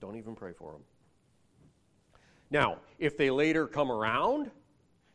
Don't 0.00 0.16
even 0.16 0.34
pray 0.34 0.52
for 0.52 0.72
them. 0.72 0.82
Now, 2.50 2.78
if 2.98 3.16
they 3.16 3.30
later 3.30 3.66
come 3.66 3.90
around 3.90 4.50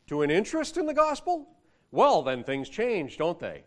to 0.08 0.22
an 0.22 0.32
interest 0.32 0.78
in 0.78 0.86
the 0.86 0.94
gospel, 0.94 1.48
well, 1.92 2.22
then 2.22 2.44
things 2.44 2.70
change, 2.70 3.18
don't 3.18 3.40
they? 3.40 3.64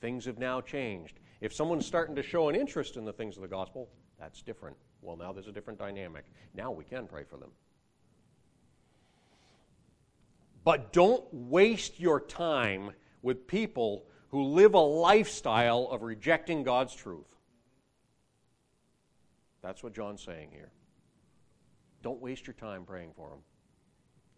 Things 0.00 0.24
have 0.24 0.38
now 0.38 0.60
changed. 0.60 1.20
If 1.40 1.52
someone's 1.52 1.86
starting 1.86 2.16
to 2.16 2.22
show 2.22 2.48
an 2.48 2.56
interest 2.56 2.96
in 2.96 3.04
the 3.04 3.12
things 3.12 3.36
of 3.36 3.42
the 3.42 3.48
gospel, 3.48 3.88
that's 4.18 4.42
different. 4.42 4.76
Well, 5.02 5.16
now 5.16 5.32
there's 5.32 5.46
a 5.46 5.52
different 5.52 5.78
dynamic. 5.78 6.24
Now 6.54 6.72
we 6.72 6.84
can 6.84 7.06
pray 7.06 7.24
for 7.24 7.36
them. 7.36 7.50
But 10.64 10.92
don't 10.92 11.24
waste 11.32 12.00
your 12.00 12.20
time 12.20 12.90
with 13.22 13.46
people 13.46 14.04
who 14.30 14.42
live 14.42 14.74
a 14.74 14.80
lifestyle 14.80 15.88
of 15.90 16.02
rejecting 16.02 16.62
God's 16.62 16.94
truth. 16.94 17.26
That's 19.62 19.82
what 19.82 19.94
John's 19.94 20.22
saying 20.22 20.50
here. 20.52 20.70
Don't 22.02 22.20
waste 22.20 22.46
your 22.46 22.54
time 22.54 22.84
praying 22.84 23.12
for 23.16 23.30
them. 23.30 23.38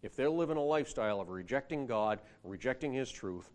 If 0.03 0.17
they're 0.17 0.31
living 0.31 0.57
a 0.57 0.63
lifestyle 0.63 1.21
of 1.21 1.29
rejecting 1.29 1.87
God, 1.87 2.21
rejecting 2.43 2.93
His 2.93 3.11
truth, 3.11 3.51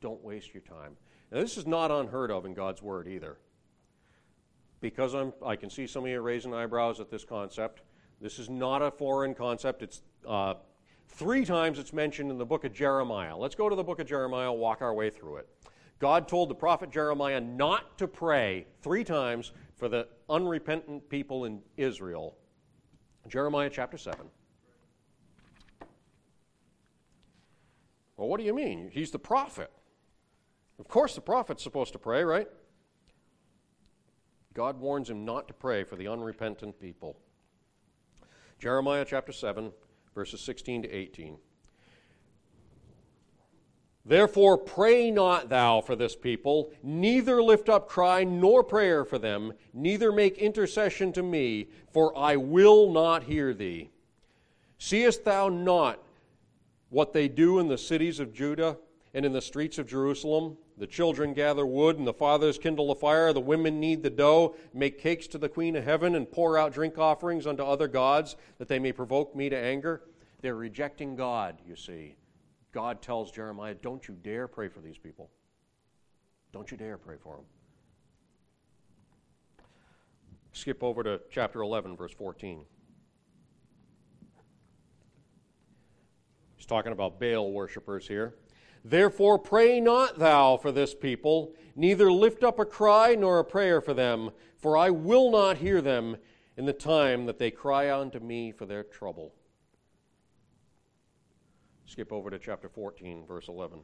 don't 0.00 0.22
waste 0.22 0.52
your 0.52 0.62
time. 0.62 0.96
Now, 1.30 1.40
this 1.40 1.56
is 1.56 1.66
not 1.66 1.90
unheard 1.90 2.30
of 2.30 2.46
in 2.46 2.54
God's 2.54 2.82
Word 2.82 3.06
either. 3.06 3.38
Because 4.80 5.14
I'm, 5.14 5.32
I 5.44 5.56
can 5.56 5.70
see 5.70 5.86
some 5.86 6.04
of 6.04 6.10
you 6.10 6.20
raising 6.20 6.54
eyebrows 6.54 7.00
at 7.00 7.10
this 7.10 7.24
concept. 7.24 7.82
This 8.20 8.38
is 8.38 8.48
not 8.48 8.80
a 8.82 8.90
foreign 8.90 9.34
concept. 9.34 9.82
It's 9.82 10.02
uh, 10.26 10.54
Three 11.08 11.44
times 11.44 11.78
it's 11.78 11.92
mentioned 11.92 12.30
in 12.30 12.38
the 12.38 12.46
book 12.46 12.64
of 12.64 12.72
Jeremiah. 12.72 13.36
Let's 13.36 13.54
go 13.54 13.68
to 13.68 13.74
the 13.74 13.82
book 13.82 13.98
of 13.98 14.06
Jeremiah, 14.06 14.52
walk 14.52 14.82
our 14.82 14.94
way 14.94 15.10
through 15.10 15.38
it. 15.38 15.48
God 15.98 16.28
told 16.28 16.48
the 16.48 16.54
prophet 16.54 16.92
Jeremiah 16.92 17.40
not 17.40 17.98
to 17.98 18.06
pray 18.06 18.66
three 18.82 19.02
times 19.02 19.52
for 19.76 19.88
the 19.88 20.06
unrepentant 20.28 21.08
people 21.08 21.44
in 21.44 21.60
Israel. 21.76 22.36
Jeremiah 23.26 23.70
chapter 23.72 23.98
7. 23.98 24.20
Well, 28.16 28.28
what 28.28 28.38
do 28.38 28.46
you 28.46 28.54
mean? 28.54 28.90
He's 28.92 29.10
the 29.10 29.18
prophet. 29.18 29.72
Of 30.78 30.88
course, 30.88 31.14
the 31.14 31.20
prophet's 31.20 31.62
supposed 31.62 31.92
to 31.92 31.98
pray, 31.98 32.22
right? 32.22 32.48
God 34.54 34.80
warns 34.80 35.10
him 35.10 35.24
not 35.24 35.48
to 35.48 35.54
pray 35.54 35.84
for 35.84 35.96
the 35.96 36.08
unrepentant 36.08 36.80
people. 36.80 37.16
Jeremiah 38.58 39.04
chapter 39.04 39.32
7, 39.32 39.72
verses 40.14 40.40
16 40.40 40.82
to 40.82 40.90
18. 40.90 41.38
Therefore, 44.04 44.56
pray 44.56 45.10
not 45.10 45.50
thou 45.50 45.82
for 45.82 45.94
this 45.94 46.16
people, 46.16 46.72
neither 46.82 47.42
lift 47.42 47.68
up 47.68 47.88
cry 47.88 48.24
nor 48.24 48.64
prayer 48.64 49.04
for 49.04 49.18
them, 49.18 49.52
neither 49.74 50.10
make 50.10 50.38
intercession 50.38 51.12
to 51.12 51.22
me, 51.22 51.68
for 51.92 52.16
I 52.16 52.36
will 52.36 52.90
not 52.90 53.24
hear 53.24 53.52
thee. 53.52 53.90
Seest 54.78 55.24
thou 55.24 55.50
not 55.50 56.02
what 56.88 57.12
they 57.12 57.28
do 57.28 57.58
in 57.58 57.68
the 57.68 57.76
cities 57.76 58.18
of 58.18 58.32
Judah 58.32 58.78
and 59.14 59.24
in 59.24 59.32
the 59.32 59.40
streets 59.40 59.78
of 59.78 59.86
Jerusalem? 59.86 60.56
The 60.76 60.86
children 60.86 61.34
gather 61.34 61.66
wood, 61.66 61.98
and 61.98 62.06
the 62.06 62.12
fathers 62.12 62.58
kindle 62.58 62.90
a 62.90 62.94
fire. 62.94 63.32
The 63.32 63.40
women 63.40 63.80
knead 63.80 64.02
the 64.02 64.10
dough, 64.10 64.54
make 64.72 65.00
cakes 65.00 65.26
to 65.28 65.38
the 65.38 65.48
queen 65.48 65.74
of 65.76 65.84
heaven, 65.84 66.14
and 66.14 66.30
pour 66.30 66.56
out 66.56 66.72
drink 66.72 66.98
offerings 66.98 67.46
unto 67.46 67.62
other 67.62 67.88
gods, 67.88 68.36
that 68.58 68.68
they 68.68 68.78
may 68.78 68.92
provoke 68.92 69.34
me 69.34 69.48
to 69.48 69.56
anger. 69.56 70.02
They're 70.40 70.54
rejecting 70.54 71.16
God, 71.16 71.60
you 71.66 71.74
see. 71.74 72.16
God 72.72 73.02
tells 73.02 73.32
Jeremiah, 73.32 73.74
Don't 73.74 74.06
you 74.06 74.14
dare 74.22 74.46
pray 74.46 74.68
for 74.68 74.80
these 74.80 74.98
people. 74.98 75.30
Don't 76.52 76.70
you 76.70 76.76
dare 76.76 76.96
pray 76.96 77.16
for 77.20 77.36
them. 77.36 77.44
Skip 80.52 80.82
over 80.82 81.02
to 81.02 81.20
chapter 81.30 81.60
11, 81.60 81.96
verse 81.96 82.12
14. 82.12 82.64
He's 86.56 86.66
talking 86.66 86.92
about 86.92 87.20
Baal 87.20 87.52
worshippers 87.52 88.08
here. 88.08 88.34
Therefore, 88.84 89.38
pray 89.38 89.80
not 89.80 90.18
thou 90.18 90.56
for 90.56 90.72
this 90.72 90.94
people, 90.94 91.52
neither 91.74 92.10
lift 92.10 92.42
up 92.42 92.58
a 92.58 92.64
cry 92.64 93.14
nor 93.14 93.38
a 93.38 93.44
prayer 93.44 93.80
for 93.80 93.94
them, 93.94 94.30
for 94.56 94.76
I 94.76 94.90
will 94.90 95.30
not 95.30 95.58
hear 95.58 95.80
them 95.80 96.16
in 96.56 96.64
the 96.64 96.72
time 96.72 97.26
that 97.26 97.38
they 97.38 97.50
cry 97.50 97.90
unto 97.90 98.18
me 98.18 98.50
for 98.52 98.66
their 98.66 98.82
trouble. 98.82 99.34
Skip 101.86 102.12
over 102.12 102.30
to 102.30 102.38
chapter 102.38 102.68
14, 102.68 103.24
verse 103.26 103.48
11. 103.48 103.80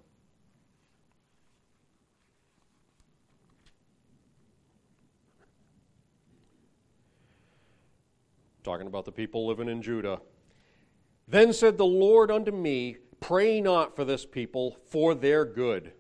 Talking 8.62 8.86
about 8.86 9.04
the 9.04 9.12
people 9.12 9.46
living 9.46 9.68
in 9.68 9.82
Judah. 9.82 10.20
Then 11.28 11.52
said 11.52 11.78
the 11.78 11.86
Lord 11.86 12.30
unto 12.30 12.50
me, 12.50 12.96
Pray 13.24 13.58
not 13.58 13.96
for 13.96 14.04
this 14.04 14.26
people, 14.26 14.76
for 14.88 15.14
their 15.14 15.46
good. 15.46 15.92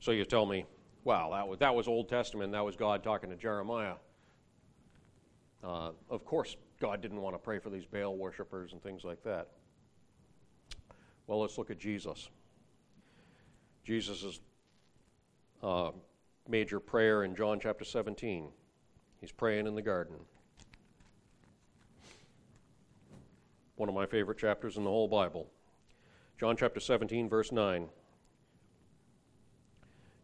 So 0.00 0.10
you 0.10 0.24
tell 0.24 0.44
me, 0.44 0.66
wow, 1.04 1.30
that 1.30 1.46
was, 1.46 1.60
that 1.60 1.72
was 1.72 1.86
Old 1.86 2.08
Testament, 2.08 2.50
that 2.50 2.64
was 2.64 2.74
God 2.74 3.04
talking 3.04 3.30
to 3.30 3.36
Jeremiah. 3.36 3.94
Uh, 5.62 5.90
of 6.10 6.24
course, 6.24 6.56
God 6.80 7.00
didn't 7.00 7.22
want 7.22 7.36
to 7.36 7.38
pray 7.38 7.60
for 7.60 7.70
these 7.70 7.86
Baal 7.86 8.16
worshippers 8.16 8.72
and 8.72 8.82
things 8.82 9.04
like 9.04 9.22
that. 9.22 9.50
Well, 11.28 11.40
let's 11.40 11.58
look 11.58 11.70
at 11.70 11.78
Jesus. 11.78 12.28
Jesus' 13.84 14.40
uh, 15.62 15.92
major 16.48 16.80
prayer 16.80 17.22
in 17.22 17.36
John 17.36 17.60
chapter 17.60 17.84
17. 17.84 18.48
He's 19.20 19.30
praying 19.30 19.68
in 19.68 19.76
the 19.76 19.82
garden. 19.82 20.16
One 23.78 23.88
of 23.88 23.94
my 23.94 24.06
favorite 24.06 24.38
chapters 24.38 24.76
in 24.76 24.82
the 24.82 24.90
whole 24.90 25.06
Bible. 25.06 25.48
John 26.38 26.56
chapter 26.56 26.80
17, 26.80 27.28
verse 27.28 27.52
9. 27.52 27.88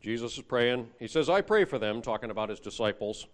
Jesus 0.00 0.36
is 0.36 0.42
praying. 0.42 0.88
He 0.98 1.06
says, 1.06 1.30
I 1.30 1.40
pray 1.40 1.64
for 1.64 1.78
them, 1.78 2.02
talking 2.02 2.32
about 2.32 2.48
his 2.48 2.58
disciples. 2.58 3.28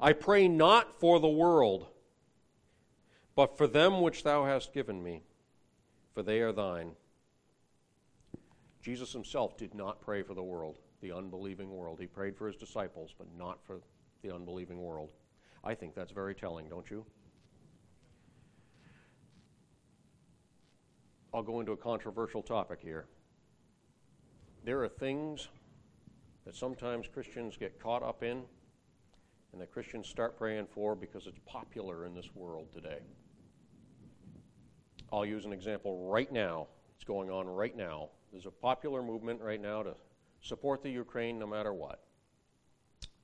I 0.00 0.14
pray 0.14 0.48
not 0.48 0.98
for 0.98 1.20
the 1.20 1.28
world, 1.28 1.86
but 3.36 3.58
for 3.58 3.66
them 3.66 4.00
which 4.00 4.24
thou 4.24 4.46
hast 4.46 4.72
given 4.72 5.02
me, 5.02 5.22
for 6.14 6.22
they 6.22 6.40
are 6.40 6.52
thine. 6.52 6.92
Jesus 8.80 9.12
himself 9.12 9.58
did 9.58 9.74
not 9.74 10.00
pray 10.00 10.22
for 10.22 10.32
the 10.32 10.42
world, 10.42 10.76
the 11.02 11.12
unbelieving 11.12 11.76
world. 11.76 12.00
He 12.00 12.06
prayed 12.06 12.38
for 12.38 12.46
his 12.46 12.56
disciples, 12.56 13.14
but 13.18 13.26
not 13.36 13.58
for 13.66 13.82
the 14.22 14.34
unbelieving 14.34 14.82
world. 14.82 15.10
I 15.62 15.74
think 15.74 15.94
that's 15.94 16.12
very 16.12 16.34
telling, 16.34 16.70
don't 16.70 16.90
you? 16.90 17.04
I'll 21.32 21.42
go 21.42 21.60
into 21.60 21.72
a 21.72 21.76
controversial 21.76 22.42
topic 22.42 22.80
here. 22.80 23.06
There 24.64 24.82
are 24.82 24.88
things 24.88 25.48
that 26.44 26.54
sometimes 26.56 27.06
Christians 27.12 27.56
get 27.58 27.78
caught 27.80 28.02
up 28.02 28.22
in 28.22 28.42
and 29.52 29.60
that 29.60 29.70
Christians 29.70 30.08
start 30.08 30.38
praying 30.38 30.66
for 30.74 30.94
because 30.94 31.26
it's 31.26 31.38
popular 31.46 32.06
in 32.06 32.14
this 32.14 32.34
world 32.34 32.68
today. 32.72 33.00
I'll 35.12 35.26
use 35.26 35.44
an 35.44 35.52
example 35.52 36.08
right 36.08 36.30
now. 36.32 36.66
It's 36.96 37.04
going 37.04 37.30
on 37.30 37.46
right 37.46 37.76
now. 37.76 38.08
There's 38.32 38.46
a 38.46 38.50
popular 38.50 39.02
movement 39.02 39.40
right 39.40 39.60
now 39.60 39.82
to 39.82 39.94
support 40.40 40.82
the 40.82 40.90
Ukraine 40.90 41.38
no 41.38 41.46
matter 41.46 41.72
what 41.72 42.00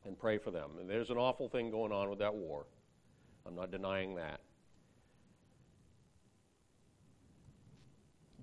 and 0.05 0.19
pray 0.19 0.39
for 0.39 0.51
them. 0.51 0.73
And 0.79 0.89
there's 0.89 1.11
an 1.11 1.17
awful 1.17 1.49
thing 1.49 1.71
going 1.71 1.93
on 1.93 2.11
with 2.11 2.19
that 2.19 2.35
war. 2.35 2.67
I'm 3.47 3.55
not 3.55 3.71
denying 3.71 4.15
that. 4.17 4.41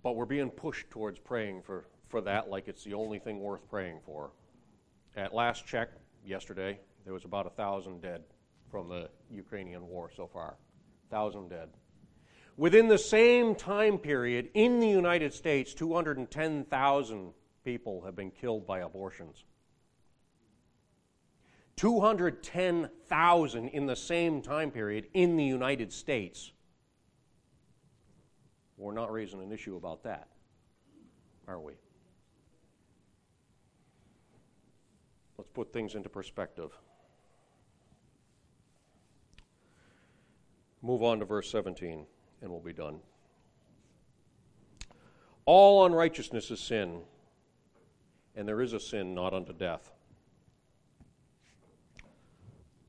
But 0.04 0.16
we're 0.16 0.26
being 0.26 0.50
pushed 0.50 0.90
towards 0.90 1.20
praying 1.20 1.62
for, 1.62 1.86
for 2.10 2.22
that 2.22 2.50
like 2.50 2.68
it's 2.68 2.84
the 2.84 2.94
only 2.94 3.20
thing 3.20 3.40
worth 3.40 3.70
praying 3.70 4.00
for. 4.06 4.32
At 5.16 5.34
last 5.34 5.66
check, 5.66 5.90
yesterday, 6.26 6.80
there 7.04 7.14
was 7.14 7.26
about 7.26 7.46
a 7.46 7.52
thousand 7.52 8.02
dead 8.02 8.24
from 8.70 8.88
the 8.88 9.10
Ukrainian 9.30 9.88
war 9.88 10.10
so 10.16 10.28
far. 10.28 10.56
Thousand 11.10 11.50
dead. 11.50 11.70
Within 12.58 12.88
the 12.88 12.98
same 12.98 13.56
time 13.56 13.98
period, 13.98 14.50
in 14.54 14.80
the 14.80 14.88
United 14.88 15.34
States, 15.34 15.74
210,000 15.74 17.34
people 17.64 18.02
have 18.02 18.16
been 18.16 18.32
killed 18.32 18.66
by 18.68 18.80
abortions. 18.80 19.46
210,000 21.76 23.68
in 23.70 23.86
the 23.88 23.96
same 23.96 24.42
time 24.42 24.72
period 24.72 25.08
in 25.14 25.38
the 25.38 25.44
United 25.44 25.92
States. 25.92 26.52
We're 28.82 28.94
not 28.94 29.12
raising 29.12 29.44
an 29.44 29.52
issue 29.52 29.76
about 29.76 30.02
that, 30.06 30.28
are 31.48 31.60
we? 31.60 31.74
Let's 35.38 35.52
put 35.54 35.72
things 35.72 35.94
into 35.94 36.10
perspective. 36.10 36.72
Move 40.82 41.04
on 41.04 41.20
to 41.20 41.26
verse 41.26 41.52
17, 41.52 42.08
and 42.42 42.50
we'll 42.50 42.60
be 42.60 42.74
done. 42.74 42.98
All 45.46 45.86
unrighteousness 45.86 46.50
is 46.50 46.60
sin, 46.60 47.02
and 48.36 48.48
there 48.48 48.62
is 48.62 48.74
a 48.74 48.80
sin 48.80 49.14
not 49.14 49.36
unto 49.36 49.54
death. 49.54 49.92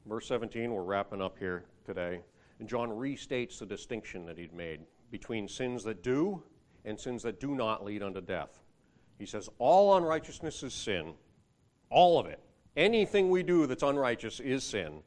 Verse 0.07 0.27
17, 0.27 0.73
we're 0.73 0.83
wrapping 0.85 1.21
up 1.21 1.39
here 1.39 1.65
today. 1.85 2.23
And 2.61 2.67
John 2.67 2.89
restates 2.89 3.59
the 3.59 3.67
distinction 3.67 4.25
that 4.25 4.39
he'd 4.39 4.55
made 4.55 4.81
between 5.13 5.47
sins 5.47 5.85
that 5.85 6.03
do 6.03 6.43
and 6.85 6.99
sins 6.99 7.23
that 7.23 7.39
do 7.39 7.55
not 7.55 7.85
lead 7.85 8.03
unto 8.03 8.21
death. 8.21 8.59
He 9.19 9.27
says, 9.27 9.49
All 9.59 9.97
unrighteousness 9.97 10.65
is 10.65 10.75
sin, 10.75 11.13
all 11.91 12.19
of 12.19 12.27
it. 12.27 12.41
Anything 12.77 13.31
we 13.31 13.45
do 13.45 13.67
that's 13.67 13.83
unrighteous 13.83 14.41
is 14.41 14.65
sin, 14.65 15.03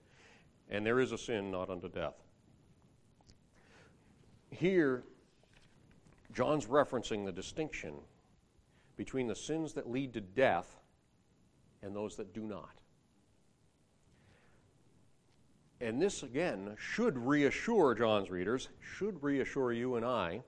and 0.69 0.85
there 0.85 0.99
is 0.99 1.11
a 1.11 1.17
sin 1.17 1.51
not 1.51 1.69
unto 1.69 1.89
death. 1.89 2.13
Here, 4.51 5.03
John's 6.31 6.67
referencing 6.67 7.25
the 7.25 7.31
distinction 7.31 7.95
between 8.95 9.27
the 9.27 9.35
sins 9.35 9.73
that 9.73 9.89
lead 9.89 10.13
to 10.13 10.21
death 10.21 10.79
and 11.81 11.95
those 11.95 12.15
that 12.17 12.33
do 12.33 12.43
not. 12.43 12.69
And 15.85 16.01
this, 16.01 16.23
again, 16.23 16.75
should 16.79 17.15
reassure 17.15 17.93
John's 17.93 18.31
readers, 18.31 18.69
should 18.81 19.21
reassure 19.21 19.71
you 19.71 19.97
and 19.97 20.03
I, 20.03 20.41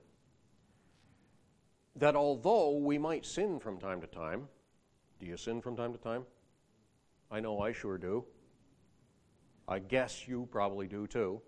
that 1.94 2.16
although 2.16 2.76
we 2.76 2.98
might 2.98 3.24
sin 3.24 3.60
from 3.60 3.78
time 3.78 4.00
to 4.00 4.08
time, 4.08 4.48
do 5.20 5.26
you 5.26 5.36
sin 5.36 5.60
from 5.60 5.76
time 5.76 5.92
to 5.92 5.98
time? 6.00 6.24
I 7.30 7.38
know 7.38 7.60
I 7.60 7.70
sure 7.70 7.98
do. 7.98 8.24
I 9.68 9.78
guess 9.78 10.26
you 10.26 10.48
probably 10.50 10.88
do 10.88 11.06
too. 11.06 11.40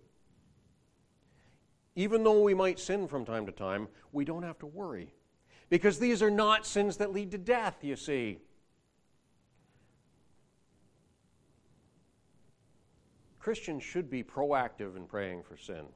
Even 1.97 2.23
though 2.23 2.43
we 2.43 2.55
might 2.55 2.79
sin 2.79 3.09
from 3.09 3.25
time 3.25 3.45
to 3.47 3.53
time, 3.53 3.89
we 4.13 4.25
don't 4.25 4.45
have 4.45 4.61
to 4.61 4.67
worry. 4.67 5.13
Because 5.69 5.99
these 5.99 6.23
are 6.23 6.31
not 6.31 6.65
sins 6.65 6.99
that 6.99 7.13
lead 7.13 7.33
to 7.33 7.39
death, 7.39 7.79
you 7.83 7.97
see. 7.97 8.39
Christians 13.41 13.83
should 13.83 14.11
be 14.11 14.23
proactive 14.23 14.97
in 14.97 15.07
praying 15.07 15.43
for 15.43 15.57
sin. 15.57 15.87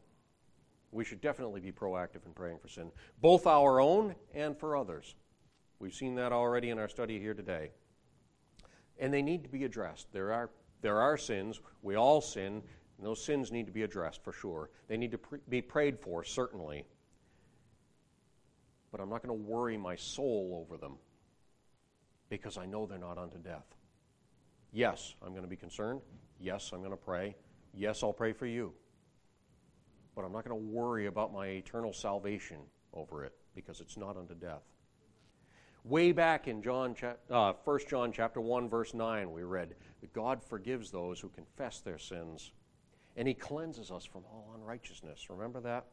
We 0.90 1.04
should 1.04 1.20
definitely 1.20 1.60
be 1.60 1.72
proactive 1.72 2.24
in 2.24 2.32
praying 2.32 2.58
for 2.58 2.68
sin, 2.68 2.90
both 3.20 3.46
our 3.46 3.80
own 3.80 4.14
and 4.34 4.56
for 4.56 4.76
others. 4.76 5.14
We've 5.78 5.94
seen 5.94 6.14
that 6.14 6.32
already 6.32 6.70
in 6.70 6.78
our 6.78 6.88
study 6.88 7.20
here 7.20 7.34
today. 7.34 7.70
And 8.98 9.12
they 9.12 9.22
need 9.22 9.42
to 9.42 9.50
be 9.50 9.64
addressed. 9.64 10.12
There 10.12 10.32
are, 10.32 10.50
there 10.80 11.00
are 11.00 11.18
sins. 11.18 11.60
We 11.82 11.96
all 11.96 12.20
sin. 12.20 12.62
And 12.96 13.06
those 13.06 13.22
sins 13.22 13.50
need 13.50 13.66
to 13.66 13.72
be 13.72 13.82
addressed 13.82 14.22
for 14.22 14.32
sure. 14.32 14.70
They 14.88 14.96
need 14.96 15.10
to 15.10 15.18
pre- 15.18 15.40
be 15.48 15.60
prayed 15.60 15.98
for, 15.98 16.22
certainly. 16.22 16.86
But 18.92 19.00
I'm 19.00 19.10
not 19.10 19.22
going 19.26 19.36
to 19.36 19.44
worry 19.44 19.76
my 19.76 19.96
soul 19.96 20.64
over 20.64 20.78
them 20.78 20.94
because 22.28 22.56
I 22.56 22.66
know 22.66 22.86
they're 22.86 22.98
not 22.98 23.18
unto 23.18 23.38
death. 23.38 23.66
Yes, 24.72 25.14
I'm 25.22 25.30
going 25.30 25.42
to 25.42 25.48
be 25.48 25.56
concerned. 25.56 26.00
Yes, 26.38 26.70
I'm 26.72 26.80
going 26.80 26.90
to 26.90 26.96
pray. 26.96 27.36
Yes, 27.72 28.02
I'll 28.02 28.12
pray 28.12 28.32
for 28.32 28.46
you. 28.46 28.72
But 30.14 30.24
I'm 30.24 30.32
not 30.32 30.44
going 30.44 30.58
to 30.58 30.66
worry 30.66 31.06
about 31.06 31.32
my 31.32 31.46
eternal 31.48 31.92
salvation 31.92 32.58
over 32.92 33.24
it 33.24 33.32
because 33.54 33.80
it's 33.80 33.96
not 33.96 34.16
unto 34.16 34.34
death. 34.34 34.62
Way 35.84 36.12
back 36.12 36.48
in 36.48 36.62
John, 36.62 36.96
uh, 37.30 37.52
1 37.64 37.78
John 37.88 38.10
chapter 38.10 38.40
1, 38.40 38.70
verse 38.70 38.94
9, 38.94 39.30
we 39.30 39.42
read 39.42 39.74
that 40.00 40.12
God 40.14 40.42
forgives 40.42 40.90
those 40.90 41.20
who 41.20 41.28
confess 41.28 41.80
their 41.80 41.98
sins, 41.98 42.52
and 43.16 43.28
He 43.28 43.34
cleanses 43.34 43.90
us 43.90 44.04
from 44.04 44.22
all 44.24 44.54
unrighteousness. 44.54 45.28
Remember 45.28 45.60
that? 45.60 45.84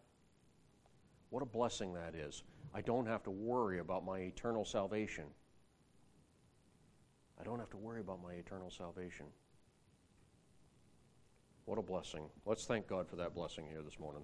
What 1.29 1.43
a 1.43 1.45
blessing 1.45 1.93
that 1.93 2.15
is. 2.15 2.43
I 2.73 2.81
don't 2.81 3.05
have 3.05 3.23
to 3.23 3.31
worry 3.31 3.79
about 3.79 4.05
my 4.05 4.19
eternal 4.19 4.63
salvation. 4.63 5.25
I 7.39 7.43
don't 7.43 7.59
have 7.59 7.71
to 7.71 7.77
worry 7.77 7.99
about 7.99 8.21
my 8.23 8.33
eternal 8.33 8.69
salvation. 8.69 9.25
What 11.65 11.77
a 11.77 11.81
blessing. 11.81 12.23
Let's 12.45 12.65
thank 12.65 12.87
God 12.87 13.07
for 13.07 13.15
that 13.17 13.33
blessing 13.35 13.65
here 13.69 13.81
this 13.83 13.99
morning. 13.99 14.23